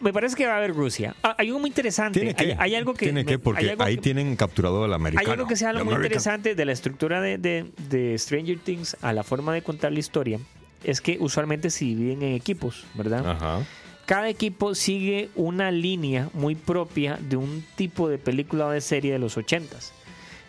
[0.00, 1.14] me parece que va a haber Rusia.
[1.22, 2.18] Ah, hay algo muy interesante.
[2.20, 2.44] Tiene que.
[2.44, 3.06] Hay, hay algo que.
[3.06, 5.26] Tiene que, porque algo ahí que- tienen capturado al americano.
[5.26, 6.10] hay algo que se habla el muy American.
[6.12, 9.98] interesante de la estructura de, de- de Stranger Things a la forma de contar la
[9.98, 10.38] historia.
[10.84, 13.26] Es que usualmente se dividen en equipos, ¿verdad?
[13.26, 13.60] Ajá.
[14.04, 19.12] cada equipo sigue una línea muy propia de un tipo de película o de serie
[19.12, 19.92] de los ochentas.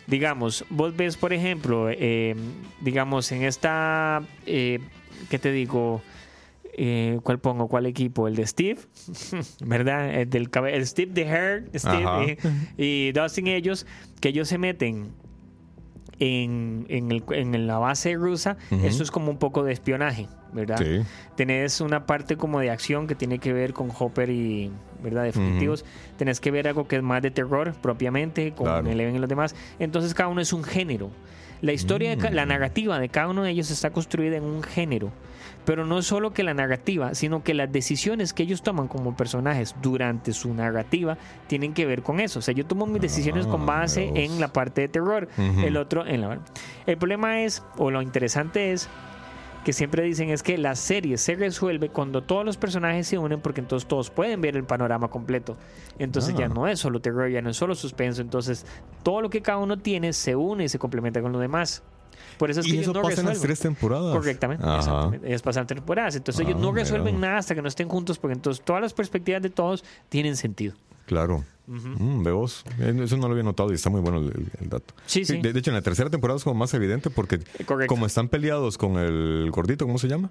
[0.06, 2.34] Digamos, vos ves, por ejemplo, eh,
[2.80, 4.80] digamos, en esta, eh,
[5.30, 6.02] ¿qué te digo?
[6.76, 7.68] eh, ¿cuál pongo?
[7.68, 8.28] ¿Cuál equipo?
[8.28, 8.80] El de Steve,
[9.64, 10.12] ¿verdad?
[10.14, 11.70] El del el Steve de Hair.
[11.74, 12.38] Steve
[12.76, 13.86] y, y Dustin ellos,
[14.20, 15.12] que ellos se meten
[16.18, 20.78] en, en, el- en la base rusa, eso es como un poco de espionaje, ¿verdad?
[20.78, 21.00] Sí.
[21.36, 24.70] Tenés una parte como de acción que tiene que ver con Hopper y,
[25.02, 25.24] ¿verdad?
[25.24, 25.84] De fugitivos.
[26.16, 28.88] Tenés que ver algo que es más de terror propiamente, con Claro.
[28.88, 29.54] Eleven y los demás.
[29.78, 31.10] Entonces cada uno es un género.
[31.60, 32.34] La historia, de ca- Mm.
[32.34, 35.10] la narrativa de cada uno de ellos está construida en un género.
[35.64, 39.74] Pero no solo que la narrativa, sino que las decisiones que ellos toman como personajes
[39.80, 42.40] durante su narrativa tienen que ver con eso.
[42.40, 44.12] O sea, yo tomo mis decisiones con Ah, base Dios.
[44.16, 46.38] en la parte de terror, el otro en la...
[46.86, 48.88] El problema es, o lo interesante es,
[49.64, 53.40] que siempre dicen es que la serie se resuelve cuando todos los personajes se unen
[53.40, 55.56] porque entonces todos pueden ver el panorama completo.
[55.98, 56.40] Entonces Ah.
[56.40, 58.20] ya no es solo terror, ya no es solo suspenso.
[58.20, 58.66] Entonces
[59.02, 61.82] todo lo que cada uno tiene se une y se complementa con lo demás.
[62.38, 63.46] Por eso es que y ellos eso no pasa en las resuelven.
[63.48, 64.16] tres temporadas.
[64.16, 65.28] Correctamente, exactamente.
[65.28, 66.16] Ellos pasan temporadas.
[66.16, 66.82] Entonces ellos Ah, no mira.
[66.84, 70.36] resuelven nada hasta que no estén juntos porque entonces todas las perspectivas de todos tienen
[70.36, 70.74] sentido.
[71.06, 71.44] Claro.
[71.66, 72.64] Mm, ve vos.
[72.78, 74.94] Eh, Eso no lo había notado y está muy bueno el, el- dato.
[75.06, 75.40] Sí, sí.
[75.40, 77.92] De, de hecho, en la tercera temporada es como más evidente porque correcto.
[77.94, 80.30] como están peleados con el gordito, ¿cómo se llama?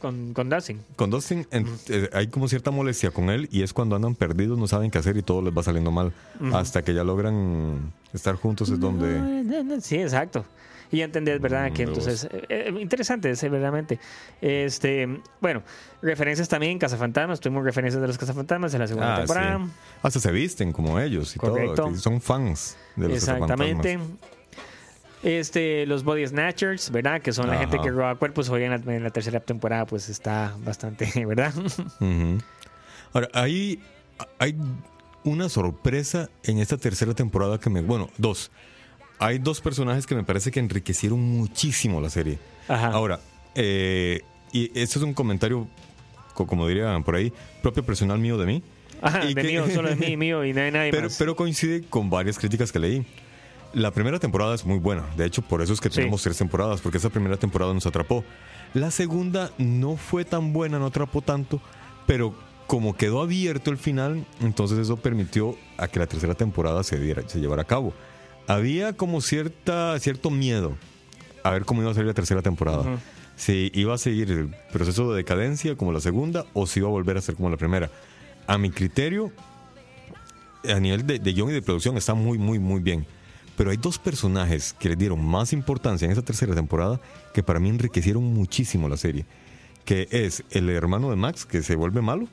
[0.00, 0.80] Con, con Dustin.
[0.94, 4.56] Con Dustin en- eh, hay como cierta molestia con él y es cuando andan perdidos,
[4.56, 6.12] no saben qué hacer y todo les va saliendo mal.
[6.52, 9.80] Hasta que ya logran estar juntos es donde...
[9.80, 10.44] Sí, exacto.
[10.90, 11.70] Y ya entendés, ¿verdad?
[11.70, 13.98] Mm, Que entonces, eh, eh, interesante, ese, verdaderamente.
[14.40, 15.62] Este, bueno,
[16.00, 19.58] referencias también, Cazafantasmas, tuvimos referencias de los Cazafantasmas en la segunda Ah, temporada.
[19.66, 19.72] sí.
[20.02, 21.74] Hasta se visten como ellos y Correcto.
[21.74, 21.94] todo.
[21.96, 23.94] Son fans de los Exactamente.
[23.96, 24.38] cazafantasmas.
[25.22, 27.20] Este, los Body Snatchers, ¿verdad?
[27.20, 27.62] Que son la Ajá.
[27.62, 28.48] gente que roba cuerpos.
[28.50, 31.52] Hoy en la, en la tercera temporada, pues está bastante, ¿verdad?
[33.12, 33.82] Ahora, hay,
[34.38, 34.56] hay
[35.24, 37.80] una sorpresa en esta tercera temporada que me...
[37.80, 38.50] Bueno, dos.
[39.18, 42.38] Hay dos personajes que me parece que enriquecieron muchísimo la serie.
[42.68, 42.88] Ajá.
[42.88, 43.20] Ahora,
[43.54, 45.66] eh, y este es un comentario,
[46.34, 48.62] co- como dirían por ahí, propio personal mío de mí.
[49.02, 51.16] Ajá, Y de que- mío, solo de mí, mío y no hay nadie Pero, más.
[51.18, 53.06] pero coincide con varias críticas que leí.
[53.74, 55.04] La primera temporada es muy buena.
[55.16, 55.96] De hecho, por eso es que Sí.
[55.96, 58.24] tenemos tres temporadas, porque esa primera temporada nos atrapó.
[58.74, 61.60] La segunda no fue tan buena, no atrapó tanto,
[62.06, 62.34] pero
[62.66, 67.22] como quedó abierto el final, entonces eso permitió a que la tercera temporada se, diera,
[67.28, 67.94] se llevara a cabo.
[68.48, 70.76] Había como cierta, cierto miedo
[71.44, 72.80] a ver cómo iba a salir la tercera temporada.
[72.80, 72.98] Ujú.
[73.36, 76.90] Si iba a seguir el proceso de decadencia como la segunda o si iba a
[76.90, 77.90] volver a ser como la primera.
[78.46, 79.30] A mi criterio,
[80.64, 83.06] a nivel de, de guion y de producción está muy, muy, muy bien.
[83.56, 87.00] Pero hay dos personajes que le dieron más importancia en esa tercera temporada
[87.34, 89.26] que para mí enriquecieron muchísimo la serie.
[89.84, 92.28] Que es el hermano de Max, que se vuelve malo,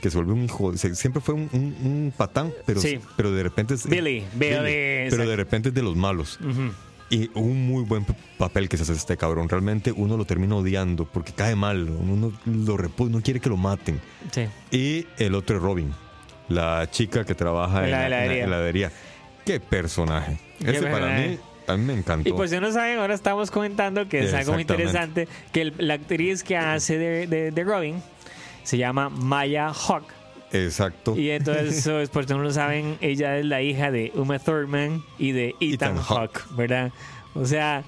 [0.00, 2.98] que se vuelve un hijo, se- siempre fue un, un- un patán, pero, Sí.
[3.16, 3.86] pero de repente es...
[3.88, 5.28] Billy, Billy, pero exacto.
[5.30, 6.38] de repente es de los malos.
[6.40, 6.72] Ujú.
[7.12, 8.06] Y un muy buen
[8.38, 9.48] papel que se hace este cabrón.
[9.48, 11.88] Realmente uno lo termina odiando porque cae mal.
[11.88, 14.00] Uno lo repu- no quiere que lo maten.
[14.30, 14.46] Sí.
[14.70, 15.92] Y el otro es Robin,
[16.48, 18.44] la chica que trabaja En en la la, en la heladería.
[18.44, 18.92] heladería.
[19.44, 20.38] Qué personaje.
[20.60, 21.28] Qué Ese para personaje.
[21.30, 22.28] mí, a mí me encantó.
[22.28, 25.74] Y pues si no saben, ahora estamos comentando que es algo muy interesante, que el-
[25.78, 28.00] la actriz que hace de, de- de Robin
[28.62, 30.04] se llama Maya Hawk.
[30.52, 31.16] Exacto.
[31.16, 35.32] Y entonces, por si no lo saben, ella es la hija de Uma Thurman y
[35.32, 36.90] de Ethan, Ethan Hawke, ¿verdad?
[37.34, 37.84] O sea,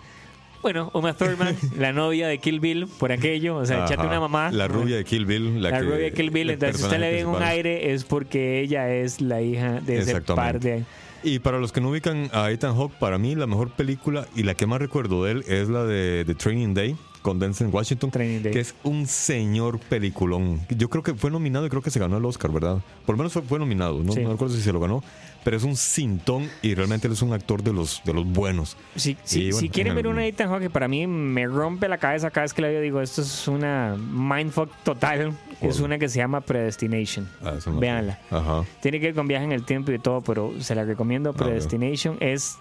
[0.62, 3.86] bueno, Uma Thurman, la novia de Kill Bill, por aquello, o sea, Ajá.
[3.94, 4.52] échate una mamá.
[4.52, 5.60] La rubia de Kill Bill.
[5.60, 8.04] La, La que- rubia de Kill Bill, entonces si usted le ve un aire es
[8.04, 10.84] porque ella es la hija de ese par de...
[11.24, 14.42] Y para los que no ubican a Ethan Hawke, para mí la mejor película y
[14.44, 18.10] la que más recuerdo de él es la de The Training Day con Denzel Washington,
[18.10, 20.60] que es un señor peliculón.
[20.68, 22.78] Yo creo que fue nominado y creo que se ganó el Oscar, ¿verdad?
[23.06, 24.12] Por lo menos fue, fue nominado, ¿no?
[24.12, 24.20] Sí.
[24.20, 25.02] no recuerdo si se lo ganó,
[25.44, 28.76] pero es un cintón y realmente él es un actor de los, de los buenos.
[29.04, 31.98] Y bueno, si quieren en ver una Ethan Hawke que para mí me rompe la
[31.98, 35.32] cabeza cada vez que la veo, digo, esto es una mindfuck total.
[35.60, 37.28] Es una que se llama Predestination.
[37.40, 38.36] Ah, no.
[38.36, 38.64] Ajá.
[38.80, 41.32] Tiene que ver con viaje en el tiempo y todo, pero se la recomiendo.
[41.32, 42.58] Predestination es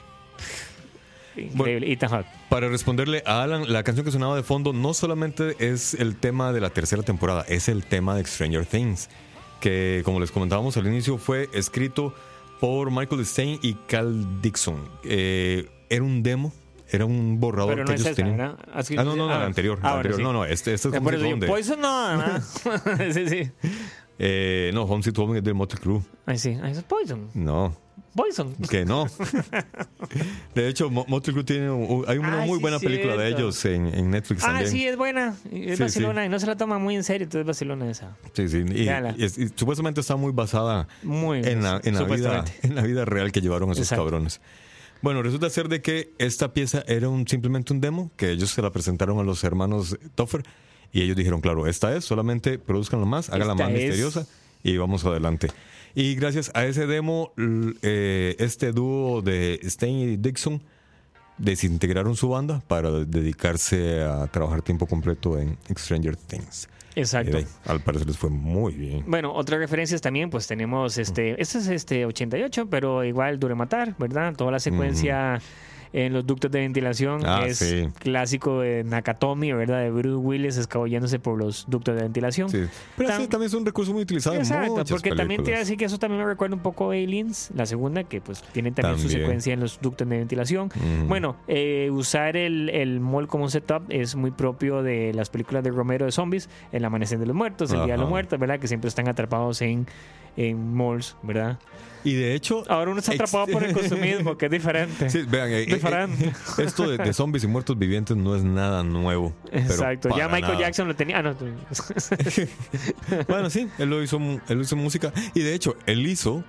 [1.46, 1.92] increíble.
[1.92, 2.28] Ethan Hawke.
[2.50, 6.52] Para responderle a Alan, la canción que sonaba de fondo no solamente es el tema
[6.54, 9.10] de la tercera temporada, es el tema de Stranger Things,
[9.60, 12.14] que como les comentábamos al inicio fue escrito
[12.60, 14.78] por Michael Stein y Cal Dixon.
[15.04, 16.54] Eh, era un demo,
[16.92, 18.58] era un borrador Pero no que es ellos esa, tenían.
[18.74, 19.80] Así- Ah, no, no, no, ah, la anterior.
[19.82, 20.18] ah, la bueno, anterior.
[20.18, 20.24] sí.
[20.24, 22.40] No, no, este, este es digo, Home de- Poison no, no.
[23.14, 23.52] sí, sí.
[24.20, 26.02] Eh, no, Home Sweet Home es del Motley Crue.
[26.26, 26.50] Ay, sí.
[26.52, 27.30] Eso es Poison.
[27.34, 27.76] No,
[28.16, 28.54] Poison.
[28.70, 29.08] que no.
[30.54, 33.30] De hecho, Mo- Motley Crue tiene un- hay una Ah, muy sí, buena película de
[33.30, 34.70] ellos en, en Netflix Ah, también.
[34.70, 35.36] sí, es buena.
[35.52, 36.26] Es Sí, Barcelona sí.
[36.28, 38.18] y no se la toma muy en serio, entonces es Barcelona esa.
[38.34, 38.64] Sí, sí.
[38.68, 43.32] Y, supuestamente está muy basada Muy en la, en, la vida, en la vida real
[43.32, 44.04] que llevaron esos Exacto.
[44.06, 44.42] cabrones.
[45.02, 48.62] Bueno, resulta ser de que esta pieza era un, simplemente un demo que ellos se
[48.62, 50.44] la presentaron a los hermanos Toffer
[50.94, 53.74] Y ellos dijeron, claro, esta es, solamente produzcanla más, háganla más es.
[53.74, 54.28] misteriosa
[54.64, 55.48] y vamos adelante.
[55.94, 57.34] Y gracias a ese demo,
[57.82, 60.62] eh, este dúo de Stein y Dixon
[61.38, 66.70] desintegraron su banda para dedicarse a trabajar tiempo completo en Stranger Things.
[66.96, 67.38] Exacto.
[67.38, 69.04] Ahí, al parecer les fue muy bien.
[69.08, 73.96] Bueno, otras referencias también, pues tenemos este, este es este 88, pero igual Dure Matar,
[73.98, 74.36] ¿verdad?
[74.36, 75.42] Toda la secuencia
[75.94, 77.88] en los ductos de ventilación Ah, es sí.
[78.00, 79.82] clásico de Nakatomi, ¿verdad?
[79.82, 82.50] De Bruce Willis escabulléndose por los ductos de ventilación.
[82.50, 82.64] Sí.
[82.98, 85.86] Pero Tam- también es un recurso muy utilizado en muchas porque también te decir que
[85.86, 89.10] eso también me recuerda un poco a Aliens, la segunda, que pues tiene también, su
[89.10, 90.68] secuencia en los ductos de ventilación.
[90.68, 91.08] Ujú.
[91.08, 95.64] Bueno, eh, usar el, el mall como un setup es muy propio de las películas
[95.64, 98.10] de Romero de zombies, El Amanecer de los Muertos, El Día de los.
[98.10, 98.60] Muertos, ¿verdad?
[98.60, 99.86] Que siempre están atrapados en,
[100.38, 101.60] en malls, ¿verdad?
[102.04, 102.64] Y de hecho...
[102.68, 105.10] Ahora uno está atrapado por el consumismo, que es diferente.
[105.10, 106.26] Sí, vean, eh, eh, Diferente.
[106.26, 106.34] eh,
[106.66, 109.34] esto de, de zombies y muertos vivientes no es nada nuevo.
[109.52, 110.60] Exacto, ya Michael nada.
[110.60, 111.20] Jackson lo tenía.
[111.20, 111.36] Ah, no,
[113.28, 115.12] Bueno, sí, él lo hizo, él hizo música.
[115.34, 116.44] Y de hecho, él hizo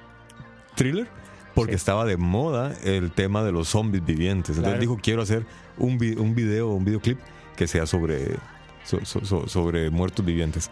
[0.74, 1.08] thriller
[1.54, 1.76] porque Sí.
[1.76, 4.50] estaba de moda el tema de los zombies vivientes.
[4.56, 4.80] Entonces Claro.
[4.80, 5.44] dijo, quiero hacer
[5.76, 7.18] un, vi- un video, un videoclip
[7.56, 8.36] que sea sobre,
[8.84, 10.70] so- so- so- sobre muertos vivientes.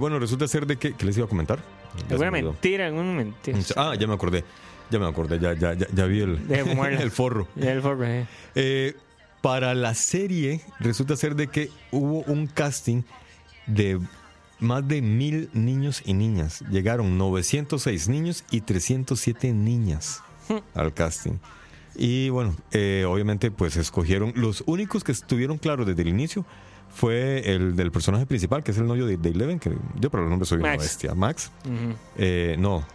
[0.00, 0.92] Bueno, resulta ser de que...
[0.94, 1.60] ¿Qué les iba a comentar?
[2.10, 3.58] Es una mentira, una mentira.
[3.76, 4.44] Ah, ya me acordé.
[4.90, 7.48] Ya me acordé, ya, ya, ya, ya vi el, el forro.
[7.56, 8.26] El forro, eh.
[8.54, 8.94] Eh,
[9.40, 13.02] para la serie, resulta ser de que hubo un casting
[13.66, 14.00] de
[14.60, 16.62] más de mil niños y niñas.
[16.70, 20.22] Llegaron 906 niños y 307 niñas
[20.74, 21.38] al casting.
[21.96, 26.44] Y bueno, eh, obviamente pues escogieron, los únicos que estuvieron claros desde el inicio
[26.90, 30.20] fue el del personaje principal, que es el novio de, de Eleven, que yo por
[30.20, 30.82] el nombre soy una Max.
[30.82, 31.14] bestia.
[31.14, 31.50] Max.
[32.16, 32.86] Eh, no,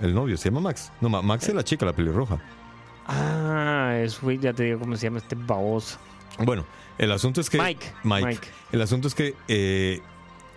[0.00, 0.90] el novio se llama Max.
[1.00, 2.40] No, Ma- Max es la chica, la pelirroja.
[3.06, 5.98] Ah, es, ya te digo cómo se llama este baboso.
[6.38, 6.64] Bueno,
[6.98, 7.58] el asunto es que.
[7.58, 7.86] Mike.
[8.04, 8.26] Mike.
[8.26, 8.48] Mike.
[8.72, 10.00] El asunto es que eh,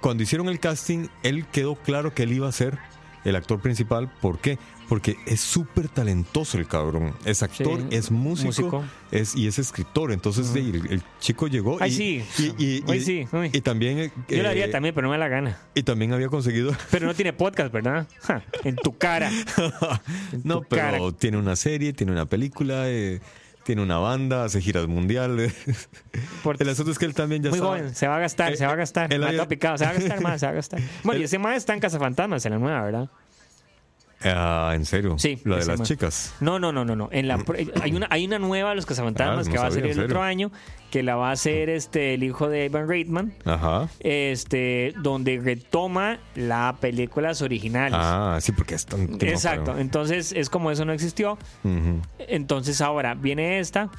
[0.02, 2.78] cuando hicieron el casting, él quedó claro que él iba a ser
[3.24, 4.12] el actor principal.
[4.22, 4.58] ¿Por qué?
[4.90, 7.14] Porque es súper talentoso el cabrón.
[7.26, 8.84] Es actor, Sí, es músico, músico.
[9.12, 10.12] Es, y es escritor.
[10.12, 11.78] Entonces el, el chico llegó.
[11.80, 12.24] Ay, y, sí.
[12.58, 13.28] Y, y- Ay, sí.
[13.32, 13.50] Uy.
[13.54, 14.00] y también.
[14.00, 15.58] eh, Yo lo haría eh, también, pero no me da la gana.
[15.74, 16.76] Y también había conseguido.
[16.92, 18.08] Pero no tiene podcast, ¿verdad?
[18.22, 19.32] Ja, en tu cara.
[20.32, 21.12] En no, tu pero cara.
[21.18, 22.90] tiene una serie, tiene una película.
[22.90, 23.22] eh,
[23.64, 25.54] tiene una banda, hace giras mundiales.
[26.60, 28.58] El asunto es que él también ya Muy estaba- joven, se va a gastar, Eh,
[28.58, 29.14] se va a gastar.
[29.14, 30.80] él había- picado, se va a gastar más, se va a gastar.
[31.04, 33.10] Bueno, y ese más está en Cazafantasmas, en la nueva, ¿verdad?
[34.26, 35.16] Ah, ¿en serio?
[35.20, 36.34] Sí, La de las chicas.
[36.40, 37.10] No, no, no, no, no.
[37.12, 39.72] En la, pr- hay, una, hay una nueva los Cazafantasmas Ah, no que va a
[39.72, 40.52] salir el otro año,
[40.92, 43.90] que la va a hacer este, el hijo de Evan Reitman, Ajá.
[44.00, 47.98] este, donde retoma las películas originales.
[48.02, 49.10] Ah, sí, porque es tan.
[49.12, 51.38] no, Exacto, pero- entonces es como eso no existió.
[52.20, 53.90] Entonces ahora viene esta.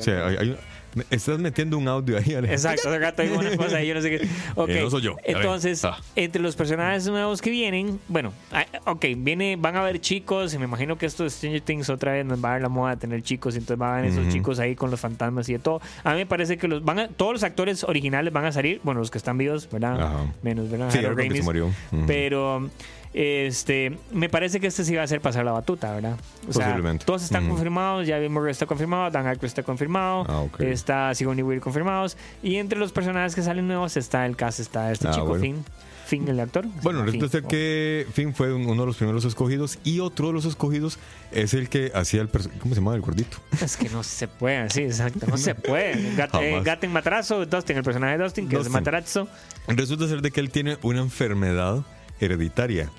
[0.00, 0.58] Sí, hay- hay-
[0.94, 2.52] me- estás metiendo un audio ahí, Alejandro.
[2.52, 4.16] Exacto, rato hay una cosa ahí, yo no sé qué.
[4.26, 5.16] Eh, no soy yo.
[5.24, 5.98] Entonces, Ah.
[6.16, 10.58] entre los personajes nuevos que vienen, bueno, ah, ok, viene, van a haber chicos, y
[10.58, 12.90] me imagino que esto de Stranger Things otra vez nos va a dar la moda
[12.92, 15.52] de tener chicos, y entonces van a haber esos chicos ahí con los fantasmas y
[15.54, 15.80] de todo.
[16.04, 18.80] A mí me parece que los van a- todos los actores originales van a salir,
[18.82, 20.00] bueno, los que están vivos, ¿verdad?
[20.00, 20.34] Ajá.
[20.42, 20.90] Menos, ¿verdad?
[20.90, 21.62] Sí, que se.
[21.62, 21.72] Ujú.
[22.06, 22.68] Pero
[23.12, 26.16] este me parece que este sí va a ser pasar la batuta, ¿verdad?
[26.48, 27.04] O sea, Posiblemente.
[27.04, 31.60] todos están confirmados, ya que está confirmado, Dan Aykroyd está confirmado, Ah, está Sigourney Weaver
[31.62, 35.26] confirmados y entre los personajes que salen nuevos está el cast, está este Ah, chico
[35.26, 35.42] bueno.
[35.42, 35.64] Finn,
[36.06, 36.66] Finn el actor.
[36.82, 40.32] Bueno, resulta ser que Finn fue un- uno de los primeros escogidos y otro de
[40.32, 40.98] los escogidos
[41.32, 43.38] es el que hacía el ¿Cómo se llama el gordito?
[43.62, 46.14] Es que no se puede, sí, exacto, no se puede.
[46.16, 46.64] Gat, eh, Jamás.
[46.64, 48.70] Gaten Matrazo, Dustin, el personaje de Dustin, que Dustin.
[48.70, 49.28] es Matarazzo.
[49.68, 51.84] Resulta ser de que él tiene una enfermedad
[52.20, 52.90] hereditaria.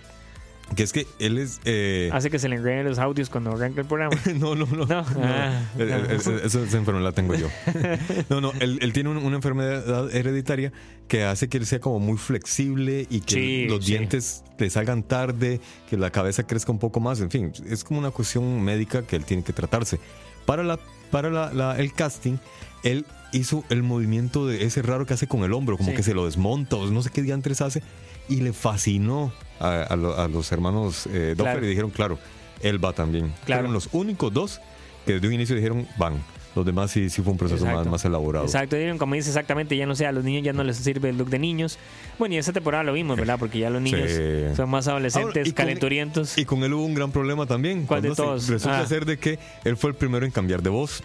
[0.76, 1.60] Que es que él es.
[1.66, 4.16] eh, Hace que se le enreden los audios cuando arranca el programa.
[4.40, 4.86] no, no, no.
[4.86, 5.02] No.
[5.02, 5.06] no.
[5.22, 5.96] Ah, Eh, no.
[5.98, 7.48] eh, Esa, esa- esa enfermedad la tengo yo.
[8.30, 10.72] No, no, él, él tiene un- una enfermedad hereditaria
[11.10, 13.92] que hace que él sea como muy flexible y que Sí, los sí.
[13.92, 15.60] dientes le salgan tarde,
[15.90, 17.20] que la cabeza crezca un poco más.
[17.20, 20.00] En fin, es como una cuestión médica que él tiene que tratarse.
[20.46, 20.80] Para, la,
[21.12, 22.38] para la- la- el casting,
[22.84, 25.96] él hizo el movimiento de ese raro que hace con el hombro, como Sí.
[25.98, 27.84] que se lo desmonta o no sé qué diantres hace,
[28.30, 31.66] y le fascinó a, a lo- a los hermanos eh, Claro.
[31.66, 32.18] y dijeron, claro,
[32.62, 33.34] él va también.
[33.46, 33.62] Claro.
[33.62, 34.62] Fueron los únicos dos
[35.06, 36.22] que desde un inicio dijeron, van.
[36.54, 38.44] Los demás sí, sí fue un proceso más, más elaborado.
[38.44, 41.18] Exacto, como dice exactamente, ya no sé, a los niños ya no les sirve el
[41.18, 41.80] look de niños.
[42.20, 43.40] Bueno, y esa temporada lo vimos, ¿verdad?
[43.40, 44.54] Porque ya los niños Sí.
[44.58, 46.38] son más adolescentes, Ahora, y con- calenturientos.
[46.38, 47.86] Y con él hubo un gran problema también.
[47.86, 48.50] ¿Cuál de todos?
[48.50, 48.86] Resulta Ah.
[48.86, 51.04] ser de que él fue el primero en cambiar de voz.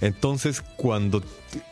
[0.00, 1.22] Entonces, cuando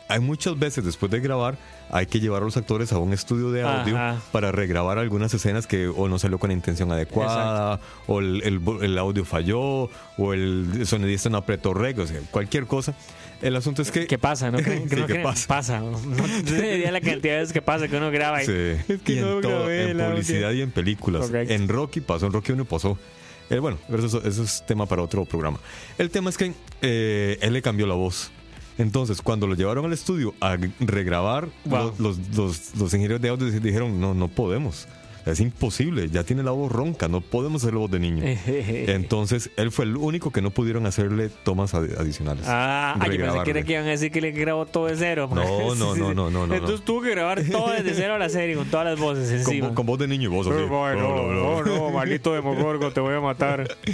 [0.07, 1.57] hay muchas veces después de grabar,
[1.91, 4.19] hay que llevar a los actores a un estudio de audio Ajá.
[4.31, 8.97] para regrabar algunas escenas que o no salió con intención adecuada, o el, el- el
[8.97, 12.95] audio falló, o el sonidista no apretó rec, o sea, cualquier cosa.
[13.41, 14.07] El asunto es que...
[14.07, 14.49] ¿Qué pasa?
[14.49, 14.89] ¿No creen?
[14.89, 15.23] Sí, no ¿qué creen?
[15.23, 15.47] pasa?
[15.47, 15.79] Pasa.
[15.79, 16.27] No, no
[16.91, 18.45] la cantidad de veces que pasa que uno graba y...
[18.47, 18.51] Sí.
[18.87, 20.13] Es que y no en, todo, grabé en el audio.
[20.15, 21.27] publicidad y en películas.
[21.27, 21.53] Correcto.
[21.53, 22.97] En Rocky pasó, en Rocky 1 pasó.
[23.49, 25.59] Eh, bueno, pero eso, eso es tema para otro programa.
[25.97, 28.31] El tema es que eh, él le cambió la voz.
[28.77, 31.93] Entonces, cuando lo llevaron al estudio a regrabar, Wow.
[31.97, 34.87] los, los, los- los ingenieros de audio dijeron, no, no podemos.
[35.25, 38.23] Es imposible, ya tiene la voz ronca, no podemos hacer la voz de niño.
[38.47, 42.45] Entonces, él fue el único que no pudieron hacerle tomas adi- adicionales.
[42.47, 44.95] Ah, ah, yo pensé que, era que iban a decir que le grabó todo de
[44.97, 45.27] cero.
[45.33, 48.55] No, no, no, no, no, no, Entonces tuvo que grabar todo desde cero la serie
[48.55, 49.73] con todas las voces con, encima.
[49.73, 50.55] con voz de niño y voz así.
[50.69, 53.67] No, no, maldito Demogorgon, te voy a matar.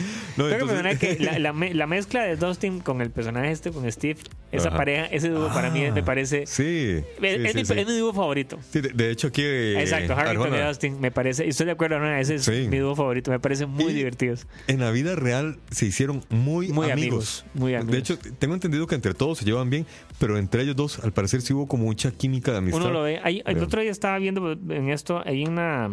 [1.00, 4.18] Que la, la me- la mezcla de Dustin con el personaje este, con Steve,
[4.52, 6.46] esa pareja, ese dúo para mí me parece...
[6.48, 7.02] Sí.
[7.22, 8.58] es, mi, dúo favorito.
[8.72, 9.42] Sí, de, hecho aquí...
[9.44, 12.68] eh, Exacto, Harrington y Dustin me parece, y estoy de acuerdo, Arjona, ese es Sí.
[12.70, 14.48] mi dúo favorito, me parecen muy Y- divertidos.
[14.68, 17.44] En la vida real se hicieron muy, Muy amigos.
[17.44, 17.92] amigos, muy amigos.
[17.92, 19.86] De hecho, tengo entendido que entre todos se llevan bien,
[20.20, 22.82] pero entre ellos dos, al parecer, sí hubo como mucha química de amistad.
[22.82, 23.20] Uno lo ve.
[23.46, 25.90] El otro día estaba viendo en esto, hay una.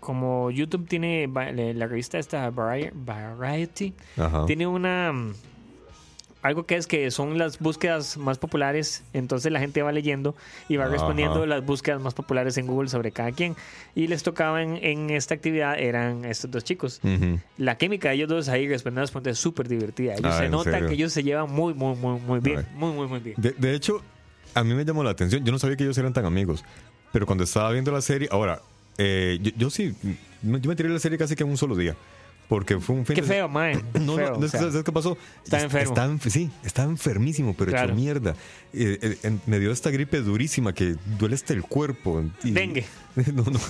[0.00, 1.26] Como YouTube tiene
[1.74, 4.44] la revista esta Vari- Variety, Ajá.
[4.46, 5.12] tiene una.
[6.44, 10.36] Algo que es que son las búsquedas más populares, entonces la gente va leyendo
[10.68, 10.92] y va Ajá.
[10.92, 13.56] respondiendo las búsquedas más populares en Google sobre cada quien.
[13.94, 17.00] Y les tocaba en, esta actividad, eran estos dos chicos.
[17.02, 17.40] Ujú.
[17.56, 20.12] La química de ellos dos ahí respondiendo las preguntas es súper divertida.
[20.16, 20.88] Ellos Ah, se ¿en nota serio?
[20.88, 22.66] que ellos se llevan muy, muy, muy, muy bien.
[22.74, 23.36] Muy, muy, muy bien.
[23.38, 24.02] De, de hecho,
[24.52, 25.42] a mí me llamó la atención.
[25.46, 26.62] Yo no sabía que ellos eran tan amigos.
[27.10, 28.60] Pero cuando estaba viendo la serie, ahora,
[28.98, 29.94] eh, yo, yo sí,
[30.42, 31.96] yo me tiré la serie casi que en un solo día.
[32.48, 33.74] Porque fue un fin Qué de- feo, mae.
[34.00, 34.70] No, Feo, no, o es que, sea.
[34.70, 35.16] ¿sabes qué pasó?
[35.42, 35.94] Está Es- enfermo.
[35.94, 37.88] Está, sí, estaba enfermísimo, pero Claro.
[37.88, 38.34] hecho mierda.
[38.72, 42.22] Eh, eh, me dio esta gripe durísima que duele hasta el cuerpo.
[42.42, 42.84] Y- Dengue.
[43.32, 43.60] No, no.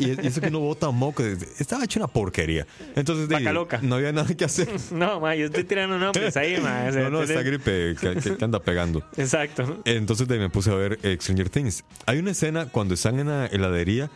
[0.00, 1.22] Y, eso que no bota moco.
[1.22, 2.66] Estaba hecho una porquería.
[2.96, 3.78] Entonces, de- loca.
[3.82, 4.68] no había nada que hacer.
[4.92, 6.86] No, ma, yo estoy tirando nombres ahí, ma.
[6.88, 9.02] O sea, No, no, esta tenés- gripe que, que- que anda pegando.
[9.16, 9.80] Exacto.
[9.84, 11.84] Entonces de me puse a ver eh, Stranger Things.
[12.06, 14.10] Hay una escena cuando están en la heladería,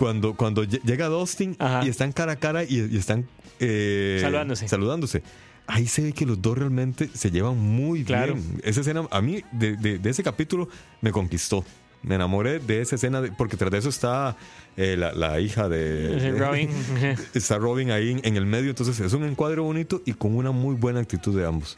[0.00, 1.84] cuando, cuando lle- llega Dustin Ajá.
[1.84, 3.26] y están cara a cara y, y están
[3.58, 4.66] eh, Saludándose.
[4.66, 5.22] saludándose.
[5.66, 8.32] Ahí se ve que los dos realmente se llevan muy Claro.
[8.34, 8.60] bien.
[8.64, 10.70] Esa escena, a mí, de, de- de ese capítulo,
[11.02, 11.66] me conquistó.
[12.02, 14.38] Me enamoré de esa escena, de- porque tras de eso está
[14.78, 16.32] eh, la, la hija de...
[16.38, 16.70] Robin.
[17.34, 20.50] Está Robin ahí en, en el medio, entonces es un encuadre bonito y con una
[20.50, 21.76] muy buena actitud de ambos.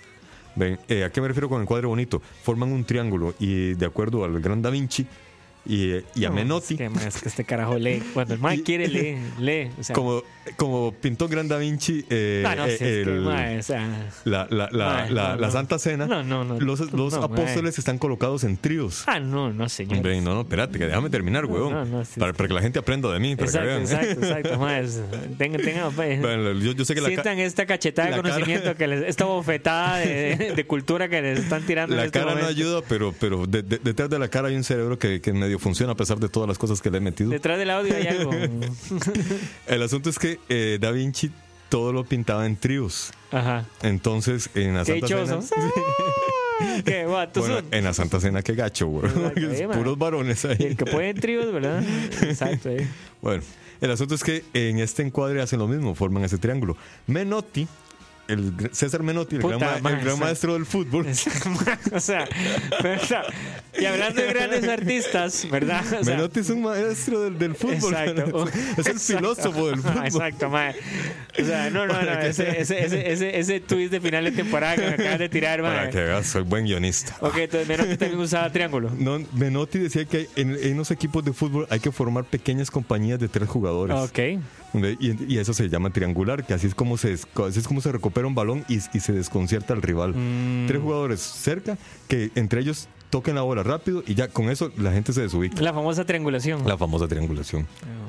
[0.55, 2.23] Ven, eh, ¿a qué me refiero con encuadre bonito?
[2.45, 5.07] Forman un triángulo y de acuerdo al gran Da Vinci
[5.65, 8.03] y, y a No, Menotti, Es que, ma, es que este carajo lee.
[8.15, 9.17] Cuando el man quiere, lee.
[9.39, 9.71] lee.
[9.79, 10.23] O sea, como,
[10.57, 14.47] como pintó gran Da Vinci eh, no, sí, es que, el- ma, o sea, la,
[14.51, 15.53] la- la- ma, la- no, la no.
[15.53, 16.59] Santa Cena, No, no, no.
[16.59, 17.25] los, los No, ma.
[17.27, 19.05] apóstoles están colocados en tríos.
[19.07, 20.05] Ah, no, no, señor.
[20.05, 21.73] No, no, espérate, que déjame terminar, No, huevón.
[21.73, 23.83] no, no, sí, para, para que la gente aprenda de mí, para que Exacto, vean.
[23.83, 24.59] exacto, exacto.
[24.59, 25.01] ma, es-
[25.39, 28.35] tengan, tengan, pues, Bueno, yo, yo sé que ca- sientan esta cachetada de la cara-
[28.35, 32.19] conocimiento, que les, esta bofetada de, de cultura que les están tirando en La este
[32.19, 32.51] cara no momento.
[32.61, 35.59] ayuda, pero, pero de- de- detrás de la cara hay un cerebro que, que medio
[35.59, 37.31] funciona a pesar de todas las cosas que le he metido.
[37.31, 38.31] Detrás del audio hay algo.
[39.67, 41.31] El asunto es que eh, Da Vinci
[41.69, 43.13] todo lo pintaba en tríos.
[43.31, 43.65] Ajá.
[43.83, 45.07] Entonces, en la Santa.
[45.07, 45.39] Cena.
[46.85, 47.75] Qué guatos Bueno, son.
[47.75, 49.11] en la Santa Cena, qué gacho, güey.
[49.73, 50.57] Puros varones Y ahí.
[50.61, 51.83] el que puede en tríos, ¿verdad?
[52.23, 52.69] Exacto.
[52.71, 52.87] eh.
[53.21, 53.43] Bueno,
[53.81, 56.77] el asunto es que en este encuadre hacen lo mismo, forman ese triángulo.
[57.09, 57.67] Menotti,
[58.33, 61.07] el César Menotti, el, Puta gran, el maestro del fútbol.
[61.93, 62.29] o sea,
[62.83, 63.25] ¿verdad?
[63.79, 65.85] Y hablando de grandes artistas, ¿verdad?
[66.01, 67.95] O sea, Menotti es un maestro del, del fútbol.
[67.95, 68.47] Exacto.
[68.73, 69.01] Es el Exacto.
[69.01, 70.07] filósofo del fútbol.
[70.07, 70.75] Exacto, mae.
[71.41, 72.01] O sea, no, no, no.
[72.01, 75.29] Para Ese, ese, ese, ese, ese twist de final de temporada que me acabas de
[75.29, 75.91] tirar, Para mae.
[75.91, 77.17] que veas, soy buen guionista.
[77.21, 78.91] Ok, entonces Menotti también usaba triángulo.
[78.97, 83.19] No, Menotti decía que en, en los equipos de fútbol hay que formar pequeñas compañías
[83.19, 83.97] de tres jugadores.
[83.97, 84.19] Ok.
[84.75, 87.93] Y, y eso se llama triangular, que así es como se, así es como se
[87.93, 90.15] recupera un balón y, y se desconcierta al rival.
[90.15, 90.67] Mm.
[90.67, 91.77] Tres jugadores cerca
[92.09, 95.61] que entre ellos toquen la bola rápido y ya con eso la gente se desubica.
[95.61, 96.67] La famosa triangulación.
[96.67, 97.67] La famosa triangulación.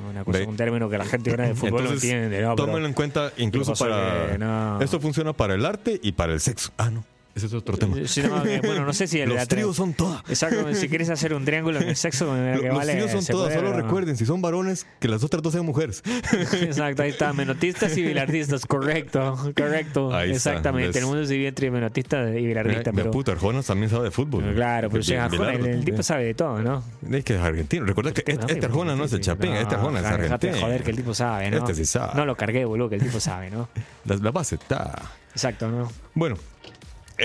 [0.10, 2.42] Una cosa, un término que la gente ahora de fútbol no Entonces, entiende.
[2.42, 4.38] No, tómenlo en cuenta incluso no para...
[4.38, 4.82] no.
[4.82, 6.72] Esto funciona para el arte y para el sexo.
[6.78, 7.04] Ah, no.
[7.36, 7.98] Ese es otro tema.
[8.06, 10.22] Sí, no, que, bueno, no sé si el Los tríos son todas.
[10.30, 13.54] Exacto, si quieres hacer un triángulo en el sexo, que Los vale, tríos son todas.
[13.54, 13.76] Solo ¿no?
[13.76, 16.04] recuerden, si son varones, que las otras dos sean mujeres.
[16.62, 20.14] Exacto, ahí está, menotistas y bilardistas, correcto, correcto.
[20.14, 23.12] Ahí Exactamente, el mundo se divide entre menotista y bilardista, Mira, pero...
[23.12, 24.54] puta, Arjona también sabe de fútbol.
[24.54, 26.84] Claro, pero bien, Arjona, el, tipo sabe de todo, ¿no?
[27.12, 27.86] Es que es argentino.
[27.86, 30.58] Recuerda que este, este Arjona no es el Chapín, este Arjona es argentino.
[30.60, 31.58] joder que el tipo sabe, ¿no?
[31.58, 32.14] Este sí sabe.
[32.16, 33.70] No lo cargué, boludo, que el tipo sabe, ¿no?
[34.06, 35.02] La, la base está.
[35.32, 35.90] Exacto, ¿no?
[36.14, 36.36] Bueno,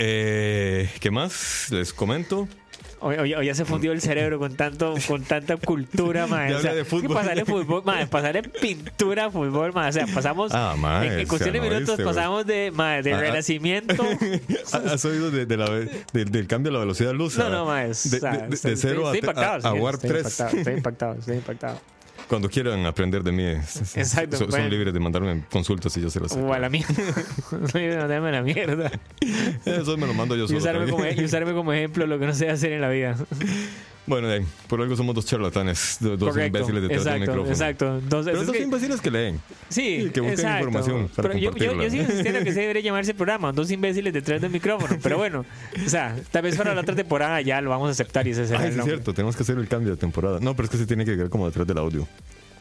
[0.00, 1.68] Eh, ¿Qué más?
[1.70, 2.48] Les comento.
[3.00, 6.26] Hoy, hoy- ya se fundió el cerebro con tanto con tanta cultura.
[6.50, 7.14] Ya O sea, de fútbol.
[7.14, 9.90] pasarle fútbol, mae, pasarle pintura a fútbol, mae.
[9.90, 10.74] O sea, pasamos Ah,
[11.04, 13.20] en, en cuestión de no minutos pasamos de, de Ah, ah.
[13.20, 14.04] renacimiento.
[14.72, 17.38] ¿Has oído de, de la, de- del cambio de la velocidad de luz?
[17.38, 19.74] No, a- no, o De, sea, de- de estoy- cero a, estoy impactado, a- a
[19.74, 20.24] Warp estoy 3.
[20.40, 21.80] impactado, Estoy impactado, estoy impactado.
[22.28, 26.10] Cuando quieran aprender de mí, es- Exacto, son, son libres de mandarme consultas y yo
[26.10, 26.94] se las O a la mierda.
[27.52, 27.80] No,
[28.30, 28.90] la mierda.
[29.64, 30.58] Eso me lo mando yo Y solo.
[30.58, 31.20] usarme, como, también.
[31.20, 33.16] y usarme como ejemplo lo que no sé hacer en la vida.
[34.08, 34.28] Bueno,
[34.66, 36.58] por algo somos dos charlatanes, do- dos Correcto.
[36.58, 37.48] imbéciles detrás del micrófono.
[37.50, 37.98] exacto.
[37.98, 39.40] Entonces, Pero dos que- imbéciles que leen.
[39.68, 40.58] Sí, Y que busquen exacto.
[40.68, 44.12] información para Pero yo, yo, yo sigo insistiendo que se debería llamarse programa, dos imbéciles
[44.12, 44.96] detrás del micrófono.
[45.02, 45.44] Pero bueno,
[45.84, 48.46] o sea, tal vez para la otra temporada ya lo vamos a aceptar y ese
[48.46, 50.38] será Ay, el es cierto, tenemos que hacer el cambio de temporada.
[50.40, 52.06] No, pero es que se tiene que ver como detrás del audio.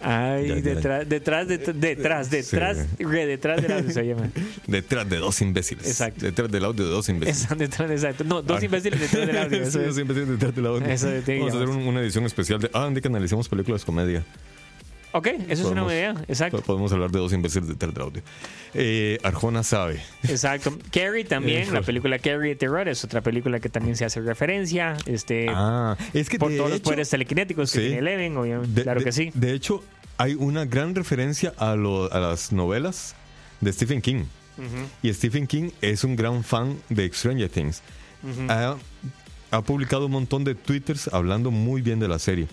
[0.01, 4.29] Ay, Ya, ya, detrás, detrás, det- detrás, detrás, re, detrás del audio se llama.
[4.67, 5.87] Detrás de dos imbéciles.
[5.87, 6.25] Exacto.
[6.25, 7.43] Detrás del audio de dos imbéciles.
[7.45, 8.23] Esa, detrás, exacto.
[8.23, 8.65] No, dos Ah.
[8.65, 9.57] imbéciles detrás del audio.
[9.63, 9.87] Sí, eso es.
[9.87, 10.85] dos imbéciles detrás del audio.
[10.87, 12.69] Eso tiene que Vamos a hacer un- una edición especial de.
[12.73, 14.23] Ah, de que analicemos películas de comedia.
[15.17, 16.15] Ok, eso es una buena idea.
[16.27, 16.61] Exacto.
[16.61, 18.21] Podemos hablar de dos imbéciles detrás del audio.
[18.73, 20.01] Eh, Arjona sabe.
[20.27, 20.77] Exacto.
[20.91, 24.95] Carrie también, la película Carrie de terror es otra película que también se hace referencia.
[25.05, 27.85] Este, Ah, es que por de todos los poderes telequinéticos que Sí.
[27.85, 28.73] tiene Eleven, obviamente.
[28.73, 29.31] de- claro de- que sí.
[29.33, 29.83] De hecho,
[30.17, 33.15] hay una gran referencia a, lo- a las novelas
[33.61, 34.25] de Stephen King.
[35.03, 37.81] Y Stephen King es un gran fan de Stranger Things.
[38.49, 38.75] ha,
[39.51, 42.47] ha publicado un montón de twitters hablando muy bien de la serie.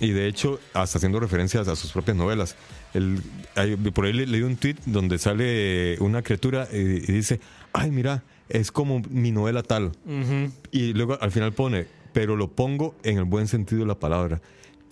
[0.00, 2.56] Y de hecho, hasta haciendo referencias a sus propias novelas.
[2.94, 3.20] El-
[3.54, 7.40] hay- por ahí le- leí un tweet donde sale una criatura y, y dice,
[7.72, 9.92] ay, mira, es como mi novela tal.
[10.06, 10.50] Ujú.
[10.72, 14.40] Y luego al final pone, pero lo pongo en el buen sentido de la palabra.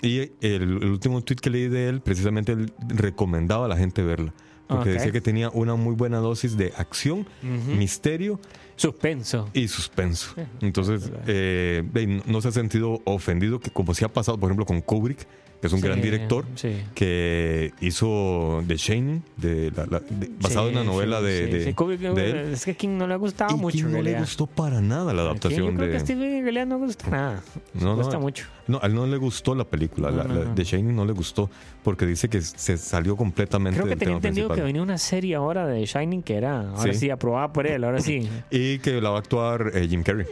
[0.00, 4.02] Y el, el último tweet que leí de él, precisamente él recomendaba a la gente
[4.02, 4.32] verla.
[4.66, 4.94] Porque Ok.
[4.96, 7.26] decía que tenía una muy buena dosis de acción,
[7.66, 8.40] misterio
[8.76, 9.48] Suspenso.
[9.52, 10.34] y suspenso.
[10.60, 11.82] Entonces, eh,
[12.26, 15.26] no se ha sentido ofendido, que como sí ha pasado, por ejemplo, con Kubrick,
[15.62, 16.76] es un Sí, gran director, sí.
[16.94, 22.30] que hizo The Shining, de la- la- de- basado en la novela de, de- de
[22.30, 22.52] él.
[22.52, 23.76] Es que a King no le ha gustado Y mucho.
[23.78, 24.20] que en no le realidad.
[24.20, 26.86] gustó para nada la King adaptación Yo creo que a Steve en realidad no le
[26.86, 27.42] gusta nada.
[27.74, 28.46] No, no, gusta mucho.
[28.66, 30.10] No, a él no le gustó la película.
[30.10, 30.54] No, la, no.
[30.54, 31.48] The Shining no le gustó
[31.82, 34.66] porque dice que se salió completamente Creo que del tenía tema entendido que principal.
[34.66, 36.98] venía una serie ahora de Shining que era, ahora Sí.
[36.98, 38.28] sí, aprobada por él, ahora sí.
[38.50, 40.26] Y que la va a actuar eh, Jim Carrey.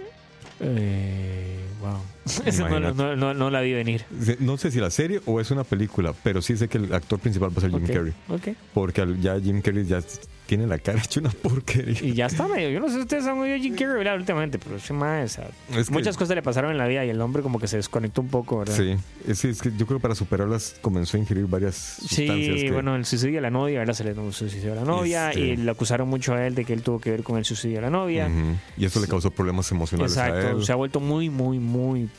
[0.62, 1.99] Eh, wow.
[2.47, 4.05] Eso no, no, no, no la vi venir.
[4.41, 7.18] No sé si la serie o es una película, pero sí sé que el actor
[7.18, 8.12] principal va a ser Jim Ok, Carrey.
[8.28, 8.49] ok.
[8.74, 10.01] Porque ya Jim Carrey ya
[10.47, 11.97] tiene la cara hecha una porquería.
[12.03, 12.70] Y ya está medio.
[12.70, 14.93] Yo no sé si ustedes han oído a Jim Carrey hablar últimamente, pero ese
[15.28, 17.66] sea, Es que- muchas cosas le pasaron en la vida y el hombre como que
[17.68, 18.76] se desconectó un poco, ¿verdad?
[18.76, 22.59] Sí, es, sí, es que yo creo que para superarlas comenzó a ingerir varias sustancias.
[22.61, 23.95] Sí, que- bueno, el suicidio de la novia, ¿verdad?
[23.95, 26.72] Se le suicidio a la novia Este- y le acusaron mucho a él de que
[26.72, 28.26] él tuvo que ver con el suicidio de la novia.
[28.26, 28.57] Ujú.
[28.76, 30.64] Y eso le causó problemas emocionales a Exacto, él.
[30.64, 31.69] se ha vuelto muy, muy, muy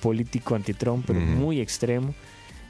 [0.02, 2.14] político anti-Trump, pero muy extremo.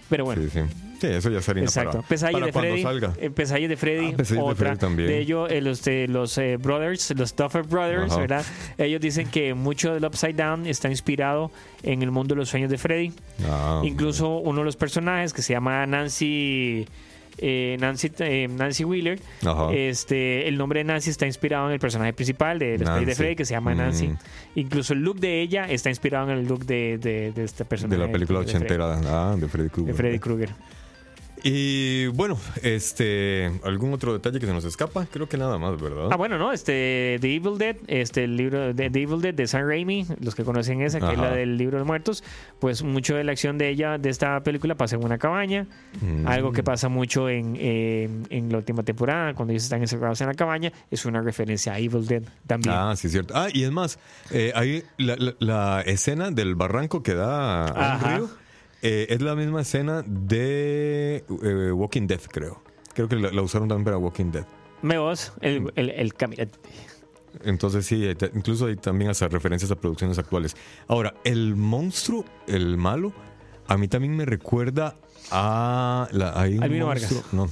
[0.09, 0.59] Pero bueno, Sí, sí.
[0.99, 2.03] Sí, eso ya sería Exacto.
[2.07, 2.81] para, para de Freddy.
[2.83, 3.13] salga.
[3.19, 3.29] eh,
[3.69, 4.11] de Freddy.
[4.13, 4.55] Ah, Pesadillas de otra.
[4.67, 5.07] Freddy también.
[5.09, 8.21] De ello, eh, los, de, los eh, Brothers, los Duffer Brothers, Ajá.
[8.21, 8.45] ¿verdad?
[8.77, 11.49] Ellos dicen que mucho del Upside Down está inspirado
[11.81, 13.13] en el mundo de los sueños de Freddy.
[13.47, 16.85] Ah, Incluso uno de los personajes que se llama Nancy.
[17.41, 19.73] Eh, Nancy, eh, Nancy Wheeler, Ajá.
[19.73, 23.15] este, el nombre de Nancy está inspirado en el personaje principal de Pesadillas de.
[23.15, 24.07] Freddy que se llama Nancy.
[24.07, 24.17] Mm.
[24.55, 27.99] Incluso el look de ella está inspirado en el look de, de, de este personaje.
[27.99, 29.93] de la película de Freddy- ochentera ah, de Freddy Krueger.
[29.93, 30.49] De Freddy Krueger.
[31.43, 36.09] Y bueno, este, algún otro detalle que se nos escapa, creo que nada más, ¿verdad?
[36.11, 39.47] Ah, bueno, no, este, The Evil Dead, este, el libro de The Evil Dead de
[39.47, 42.23] Sam Raimi, los que conocen esa, que es la del libro de muertos,
[42.59, 45.65] pues mucho de la acción de ella, de esta película, pasa en una cabaña,
[46.01, 46.27] Mm.
[46.27, 50.27] algo que pasa mucho en, en, en la última temporada, cuando ellos están encerrados en
[50.27, 52.73] la cabaña, es una referencia a Evil Dead también.
[52.77, 53.33] Ah, sí, es cierto.
[53.35, 53.99] Ah, y es más,
[54.31, 58.29] eh, ahí la, la- la escena del barranco que da a un río
[58.81, 62.61] eh, es la misma escena de eh, Walking Dead, creo.
[62.93, 64.45] Creo que la, la usaron también para Walking Dead.
[64.81, 66.57] Me vos, el, el, el caminante.
[67.43, 70.55] Entonces sí, eh, incluso hay también hasta referencias a producciones actuales.
[70.87, 73.13] Ahora, el monstruo, el malo,
[73.67, 74.97] a mí también me recuerda
[75.31, 76.07] a...
[76.11, 77.49] La, hay un Albino monstruo- No,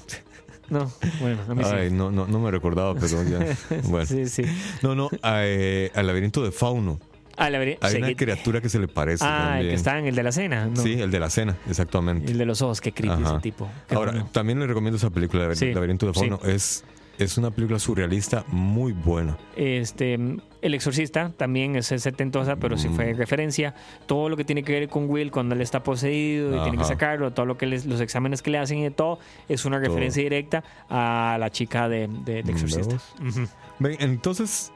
[0.69, 1.69] No, bueno, a mí sí.
[1.73, 3.39] Ay, no, no, no me recordaba, pero ya.
[3.83, 4.05] Bueno.
[4.05, 4.43] Sí, sí.
[4.83, 6.99] No, no, a, eh, al laberinto de Fauno.
[7.39, 9.23] Ah, la Hay una criatura que se le parece.
[9.25, 9.69] Ah, el también.
[9.69, 10.65] que está en el de la cena.
[10.67, 10.75] No.
[10.81, 12.31] Sí, el de la cena, exactamente.
[12.31, 13.31] El de los ojos, qué creepy Ajá.
[13.33, 13.67] ese tipo.
[13.87, 14.29] Qué Ahora, bueno.
[14.31, 16.19] también le recomiendo esa película, Laber- Sí, Laberinto de sí.
[16.19, 16.39] Fauno.
[16.43, 16.83] Es,
[17.17, 19.37] es una película surrealista muy buena.
[19.55, 20.15] Este,
[20.61, 22.95] El Exorcista también es setentosa, pero sí Mm.
[22.95, 23.73] fue referencia.
[24.05, 26.83] Todo lo que tiene que ver con Will cuando él está poseído y tiene que
[26.83, 29.77] sacarlo, todo lo que les- los exámenes que le hacen y de todo, es una
[29.77, 29.87] Todo.
[29.87, 32.97] referencia directa a la chica de, de- de Exorcista.
[33.99, 34.71] Entonces,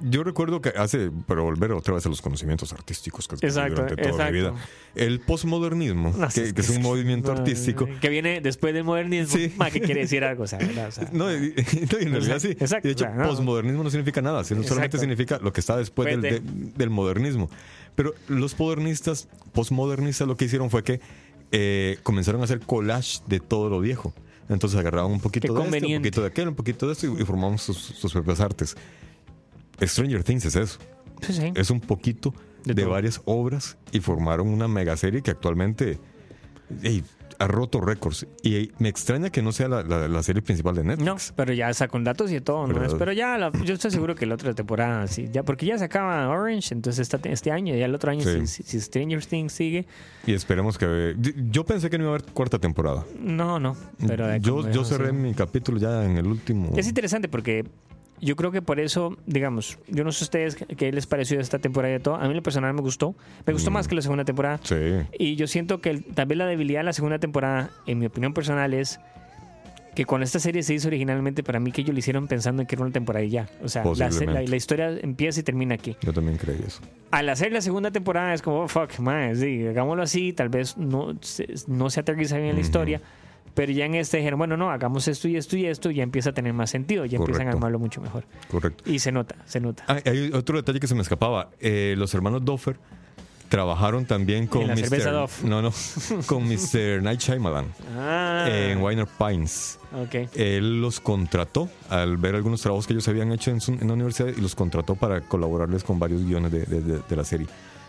[0.00, 4.02] yo recuerdo que hace, para volver otra vez a los conocimientos artísticos que Exacto, durante
[4.08, 4.54] toda mi vida,
[4.94, 7.88] el postmodernismo, No, que, que es un movimiento no, artístico.
[8.00, 9.36] Que viene después del modernismo.
[9.36, 9.52] Sí.
[9.56, 10.88] ma, que quiere decir algo, o sea, ¿verdad?
[10.88, 11.54] O sea, No, y,
[11.92, 12.48] no, y en realidad sí.
[12.48, 13.28] Exacto, de hecho, o sea, no.
[13.28, 16.40] posmodernismo no significa nada, sino solamente significa lo que está después del, Puede.
[16.40, 17.50] de- del modernismo.
[17.94, 21.00] Pero los modernistas, posmodernistas, lo que hicieron fue que
[21.52, 24.12] eh, comenzaron a hacer collage de todo lo viejo.
[24.48, 27.06] Entonces agarraban un poquito Qué de esto, un poquito de aquel, un poquito de esto
[27.18, 28.76] y, y formaban sus, sus propias artes.
[29.82, 30.78] Stranger Things es eso.
[31.22, 31.52] sí, sí.
[31.54, 32.32] Es un poquito
[32.64, 35.98] De varias obras y formaron una mega serie que actualmente
[37.38, 38.26] ha roto récords.
[38.42, 41.04] Y me extraña que no sea la, la- la serie principal de Netflix.
[41.06, 42.96] No, pero ya está con datos y de todo, ¿no?
[42.98, 45.84] Pero ya, la- yo estoy seguro que la otra temporada, sí, ya, porque ya se
[45.84, 48.46] acaba Orange, entonces esta- este año, ya el otro año, Sí.
[48.46, 49.86] si, si- Stranger Things sigue,
[50.26, 51.14] Y esperemos que...
[51.50, 53.04] Yo pensé que no iba a haber cuarta temporada.
[53.20, 55.12] no, no, pero yo, yo cerré sí.
[55.16, 56.72] mi capítulo ya en el último.
[56.76, 57.64] Es interesante porque
[58.20, 61.92] yo creo que por eso, digamos, yo no sé ustedes qué- les pareció esta temporada
[61.94, 62.16] de todo.
[62.16, 63.14] A mí lo personal me gustó.
[63.46, 64.56] Me gustó más que la segunda temporada.
[64.56, 64.60] Mm.
[64.64, 64.76] Sí.
[65.18, 68.32] Y yo siento que tal vez la debilidad de la segunda temporada, en mi opinión
[68.34, 68.98] personal, es
[69.94, 72.68] que cuando esta serie se hizo originalmente, para mí que ellos lo hicieron pensando en
[72.68, 73.48] que era una temporada y ya.
[73.64, 75.96] O sea, la, la- la historia empieza y termina aquí.
[76.02, 76.80] Yo también creí eso.
[77.10, 80.76] Al hacer la segunda temporada es como, oh, fuck, man, sí, hagámoslo así, tal vez
[80.76, 83.00] no se, no se aterriza bien la historia.
[83.56, 86.02] Pero ya en este dijeron, bueno, no, hagamos esto y esto y esto, y ya
[86.04, 88.24] empieza a tener más sentido, ya empiezan a armarlo mucho mejor.
[88.48, 88.84] Correcto.
[88.88, 89.82] Y se nota, se nota.
[89.88, 91.48] Ah, hay otro detalle que se me escapaba.
[91.58, 92.76] Eh, los hermanos Doffer
[93.48, 95.28] trabajaron también con Mr.
[95.44, 95.72] No, no.
[96.26, 97.00] Con Mr.
[97.02, 99.78] Night Shyamalan Ah, en Winer Pines.
[99.94, 100.28] ok.
[100.34, 103.94] Él los contrató al ver algunos trabajos que ellos habían hecho en, su- en la
[103.94, 107.46] universidad y los contrató para colaborarles con varios guiones de, de- de- de la serie.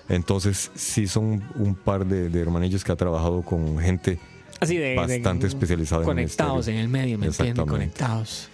[0.09, 4.19] Entonces, sí son un par de, de hermanillos que ha trabajado con gente
[4.59, 7.65] Así de, de- bastante especializada en la Conectados en el medio, ¿me entienden?
[7.65, 8.49] Conectados.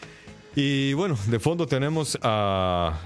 [0.56, 3.00] Y bueno, de fondo tenemos a...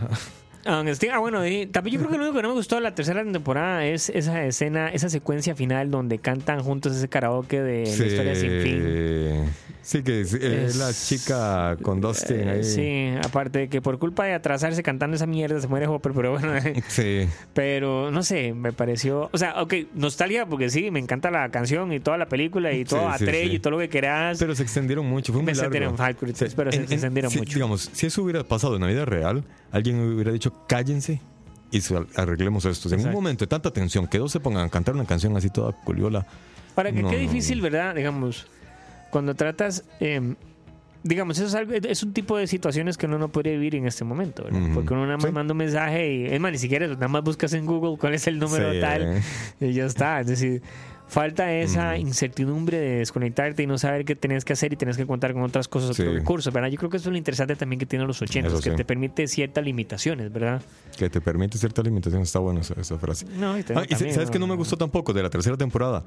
[0.65, 2.75] Ah, Steve- ah, bueno, y también yo creo que lo único que no me gustó
[2.75, 7.61] de la tercera temporada es esa escena, esa secuencia final donde cantan juntos ese karaoke
[7.61, 9.45] de la historia sin fin.
[9.81, 12.63] Sí, que es, eh, Es- la chica con Dustin Eh, ahí.
[12.65, 16.31] sí, aparte de que por culpa de atrasarse cantando esa mierda se muere Hopper, pero
[16.33, 16.51] bueno,
[16.89, 17.25] Sí.
[17.53, 21.93] pero no sé, me pareció, o sea, ok, nostalgia porque sí, me encanta la canción
[21.93, 23.55] y toda la película y todo Sí, sí, Atreyu sí.
[23.55, 24.37] y todo lo que quieras.
[24.39, 25.61] Pero se extendieron mucho, fue muy largo.
[25.67, 27.53] extendieron, Falcon, pero se- se extendieron mucho.
[27.53, 31.21] Digamos, si eso hubiera pasado en la vida real, alguien hubiera dicho, cállense
[31.71, 31.81] y
[32.15, 32.93] arreglemos esto.
[32.93, 35.49] En un momento de tanta tensión, que dos se pongan a cantar una canción así
[35.49, 36.25] toda culiola.
[36.75, 37.63] Para que No, qué difícil, no.
[37.63, 37.95] ¿verdad?
[37.95, 38.47] Digamos,
[39.11, 40.35] cuando tratas, eh,
[41.03, 43.87] digamos, eso es, algo, es un tipo de situaciones que uno no podría vivir en
[43.87, 44.61] este momento, ¿verdad?
[44.61, 44.73] Ujú.
[44.75, 45.31] Porque uno nada más Sí.
[45.31, 48.13] manda un mensaje y, es más, ni siquiera eso, nada más buscas en Google cuál
[48.13, 48.79] es el número Sí.
[48.79, 49.21] tal
[49.59, 50.21] y ya está.
[50.21, 50.61] Es decir,
[51.07, 52.01] falta esa Ujú.
[52.01, 55.41] incertidumbre de desconectarte y no saber qué tenés que hacer y tenés que contar con
[55.43, 56.13] otras cosas, otros Sí.
[56.13, 56.69] recursos, ¿verdad?
[56.69, 58.75] Yo creo que eso es lo interesante también que tienen los 80, Eso que sí.
[58.75, 60.61] te permite ciertas limitaciones, ¿verdad?
[60.97, 62.21] Que te permite cierta limitación.
[62.21, 63.25] Está buena esa, esa frase.
[63.37, 66.03] No, y Ah, y también, sabes que no me gustó tampoco de la tercera temporada.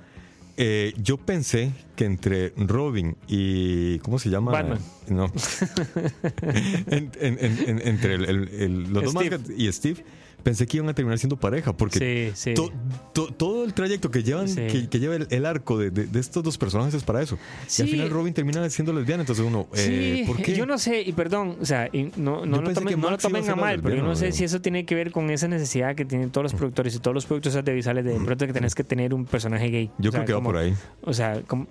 [0.57, 3.99] Eh, yo pensé que entre Robin y.
[4.01, 4.53] ¿Cómo se llama?
[4.53, 4.79] Batman.
[5.09, 5.33] No.
[6.91, 9.25] En- en- en- en- entre el- el- el- los dos más
[9.57, 10.05] y Steve,
[10.43, 11.77] pensé que iban a terminar siendo pareja.
[11.77, 12.55] Porque Sí, sí.
[12.55, 12.73] to-
[13.13, 14.67] to- todo el trayecto que llevan, Sí.
[14.67, 17.39] que, que lleva el, el arco de, de- de estos dos personajes es para eso.
[17.79, 19.23] Y al final Robin termina siendo lesbiana.
[19.23, 19.69] Entonces uno.
[19.75, 20.55] Eh, Sí, ¿Por qué?
[20.55, 23.49] yo no sé, y perdón, o sea, no, no, lo tomen, no lo a tomen
[23.49, 26.05] a mal, pero yo no sé si eso tiene que ver con esa necesidad que
[26.05, 28.85] tienen todos los productores y todos los productores audiovisuales de, de pronto que tenés que
[28.85, 29.91] tener un personaje gay.
[29.99, 30.75] Yo O sea, creo que va por ahí.
[31.03, 31.67] O sea, como,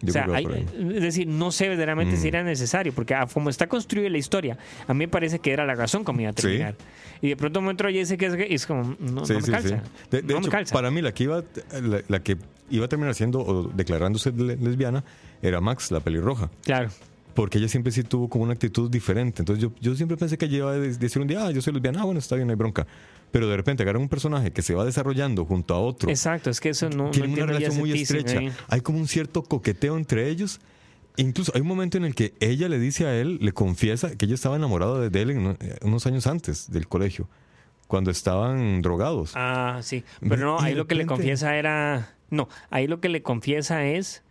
[0.00, 2.20] Yo o sea, hay- es decir, no sé verdaderamente Mm.
[2.20, 5.52] si era necesario, porque ah, como está construida la historia, a mí me parece que
[5.52, 6.42] era la razón como iba a Sí.
[6.42, 6.74] terminar.
[7.20, 9.44] Y de pronto me entró y dice que es es como, no, Sí, no me
[9.46, 9.68] sí, calza.
[9.68, 9.74] sí.
[10.10, 10.72] De, de no hecho, me calza.
[10.72, 11.42] para mí la que iba
[11.82, 12.36] la, la que
[12.70, 15.02] iba a terminar siendo o declarándose le- lesbiana
[15.42, 16.50] era Max, la pelirroja.
[16.62, 16.90] Claro.
[17.34, 19.42] Porque ella siempre sí tuvo como una actitud diferente.
[19.42, 21.60] Entonces yo, yo siempre pensé que ella iba a de- decir un día, ah, yo
[21.62, 22.86] soy lesbiana, ah, bueno, está bien, no hay bronca.
[23.30, 26.08] Pero de repente agarran un personaje que se va desarrollando junto a otro.
[26.08, 28.38] Exacto, es que eso no, no tienen una relación muy estrecha.
[28.38, 28.52] ahí.
[28.68, 30.60] Hay como un cierto coqueteo entre ellos.
[31.16, 34.24] Incluso hay un momento en el que ella le dice a él, le confiesa que
[34.26, 37.28] ella estaba enamorada de él en- eh, unos años antes del colegio,
[37.88, 39.32] cuando estaban drogados.
[39.34, 40.04] Ah, sí.
[40.20, 42.14] Pero no, ahí lo que le confiesa era.
[42.30, 44.22] No, ahí lo que le confiesa es.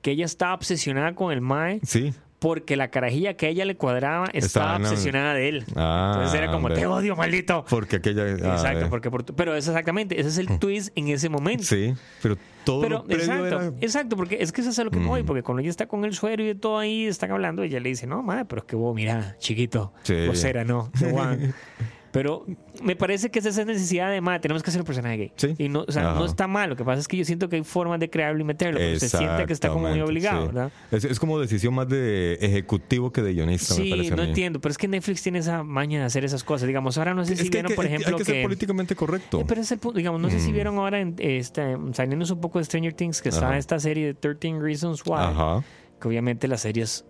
[0.00, 2.14] que ella estaba obsesionada con el Mae Sí.
[2.44, 5.64] Porque la carajilla que a ella le cuadraba estaba obsesionada de él.
[5.74, 6.74] Ah, Entonces era como, hombre.
[6.74, 7.64] te odio, maldito.
[7.70, 8.22] Porque aquella.
[8.24, 11.64] ah, Exacto, porque por tu- pero es exactamente, ese es el twist en ese momento.
[11.64, 14.90] Sí, pero todo Pero, lo exacto, era- exacto, porque es que eso es a lo
[14.90, 15.06] que Mm.
[15.06, 17.80] voy, porque cuando ella está con el suero y de todo ahí, están hablando, ella
[17.80, 20.26] le dice, no, madre, pero es que vos, mira, chiquito, Sí.
[20.26, 21.54] vos era, no, no, Juan".
[22.14, 22.46] Pero
[22.82, 25.32] me parece que es esa necesidad de, madre, tenemos que hacer un personaje gay.
[25.34, 25.54] Sí.
[25.58, 26.18] Y no, o sea, Ajá.
[26.20, 26.70] no está mal.
[26.70, 28.78] Lo que pasa es que yo siento que hay formas de crearlo y meterlo.
[28.78, 30.46] Pero se siente que está como muy obligado, sí.
[30.46, 30.72] ¿verdad?
[30.92, 34.22] Es, es como decisión más de ejecutivo que de guionista, me Sí, parece a no
[34.22, 34.28] mí.
[34.28, 34.60] entiendo.
[34.60, 36.68] Pero es que Netflix tiene esa maña de hacer esas cosas.
[36.68, 38.24] Digamos, ahora no sé Es si que hay vieron, que, por que- ejemplo, hay que
[38.24, 39.40] ser políticamente correcto.
[39.40, 40.54] Eh, Pero es el punto, digamos, no sé si Mm.
[40.54, 43.58] vieron ahora, en, este, un poco de Stranger Things, que está Ajá.
[43.58, 45.64] esta serie de 13 Reasons Why, Ajá.
[46.00, 47.04] que obviamente la serie es-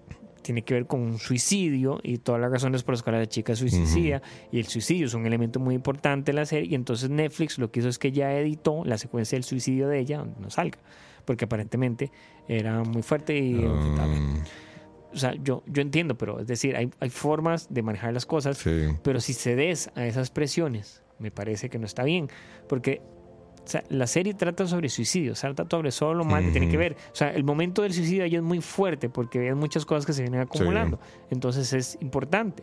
[0.44, 3.56] tiene que ver con un suicidio y todas las razones por las cuales la chica
[3.56, 4.22] suicida,
[4.52, 7.72] y el suicidio es un elemento muy importante de la serie, y entonces Netflix lo
[7.72, 10.78] que hizo es que ya editó la secuencia del suicidio de ella, donde no salga,
[11.24, 12.12] porque aparentemente
[12.46, 13.54] era muy fuerte y...
[13.56, 14.42] Um,
[15.12, 18.58] o sea, yo, yo entiendo, pero es decir, hay, hay formas de manejar las cosas
[18.58, 18.88] sí.
[19.04, 22.28] pero si cedes a esas presiones, me parece que no está bien.
[22.68, 23.00] Porque
[23.64, 26.50] o sea, la serie trata sobre suicidio, o sea, trata sobre solo lo mal que
[26.50, 26.96] tiene que ver.
[27.12, 30.12] O sea, el momento del suicidio ahí es muy fuerte porque hay muchas cosas que
[30.12, 30.98] se vienen acumulando.
[31.30, 32.62] Entonces es importante.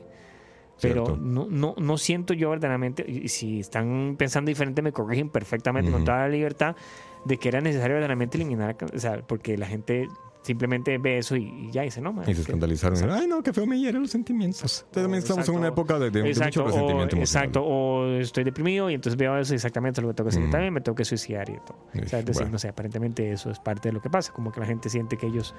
[0.80, 1.22] Pero Cierto.
[1.22, 6.04] no, no, no siento yo verdaderamente, y si están pensando diferente, me corrigen perfectamente con
[6.04, 6.76] toda la libertad,
[7.24, 10.08] de que era necesario verdaderamente eliminar, o sea, porque la gente
[10.44, 13.12] simplemente ve eso y, y ya dice, no, man, Y se que- escandalizaron.
[13.12, 14.62] Ay, no, que feo me hieren los sentimientos.
[14.62, 18.08] Entonces, también estamos en una época de, de- de Exacto, mucho resentimiento o, exacto, o
[18.18, 20.48] estoy deprimido y entonces veo eso exactamente lo que tengo que hacer.
[20.48, 20.52] Mm.
[20.52, 21.78] también me tengo que suicidar y todo.
[22.04, 22.52] O sea, es decir, Bueno.
[22.54, 25.18] no sé, aparentemente eso es parte de lo que pasa, como que la gente siente
[25.18, 25.54] que ellos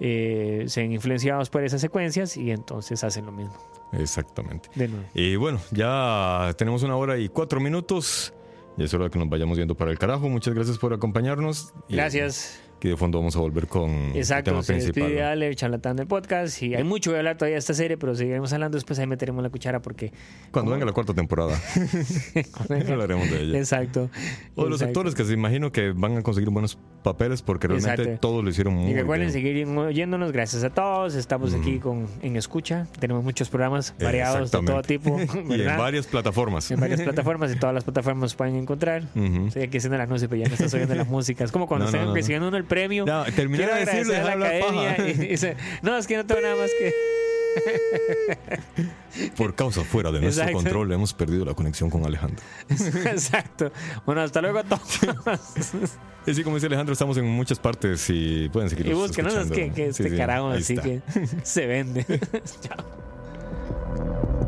[0.00, 3.54] eh, se ven influenciados por esas secuencias y entonces hacen lo mismo.
[3.92, 4.68] Exactamente.
[4.74, 5.04] De nuevo.
[5.14, 8.34] Y bueno, ya tenemos una hora y cuatro minutos.
[8.76, 10.28] Y es hora que nos vayamos yendo para el carajo.
[10.28, 11.72] Muchas gracias por acompañarnos.
[11.88, 11.94] Y
[12.76, 15.18] Aquí de fondo vamos a volver con el Exacto, tema se principal.
[15.18, 16.62] Ale, el charlatán del podcast.
[16.62, 18.98] Y hay mucho que hablar todavía de esta serie, pero seguiremos hablando después.
[18.98, 20.12] Ahí meteremos la cuchara porque.
[20.50, 21.58] Cuando venga la cuarta temporada,
[22.88, 23.58] hablaremos de ella.
[23.58, 24.10] Exacto.
[24.54, 25.00] O de los exacto.
[25.00, 28.20] actores que se imagino que van a conseguir buenos papeles porque realmente Exacto.
[28.20, 29.32] todos lo hicieron muy Y recuerden bien.
[29.32, 30.32] seguir oyéndonos.
[30.32, 31.14] Gracias a todos.
[31.14, 32.86] Estamos aquí con, en Escucha.
[32.98, 35.16] Tenemos muchos programas variados de todo tipo.
[35.48, 36.68] y en varias plataformas.
[36.70, 39.04] En varias plataformas y todas las plataformas pueden encontrar.
[39.14, 41.44] Estoy aquí haciendo el anuncio, pero ya no estás oyendo la música.
[41.44, 42.16] Es como cuando No, no, están no, no.
[42.16, 43.06] recibiendo uno el premio.
[43.06, 44.96] Ya, terminé de decirlo, a la academia.
[45.08, 46.92] Y dice, no, es que no tengo nada más que.
[49.36, 50.62] Por causa fuera de nuestro Exacto.
[50.62, 52.42] control hemos perdido la conexión con Alejandro.
[52.68, 53.70] Exacto.
[54.04, 54.98] Bueno, hasta luego a todos.
[56.26, 59.50] Y así como dice Alejandro, estamos en muchas partes y pueden seguirnos y búsquenos, es
[59.52, 60.82] que, que Sí, este sí, carajo así está.
[60.82, 61.02] que
[61.42, 62.06] se vende.
[62.62, 64.43] Chao.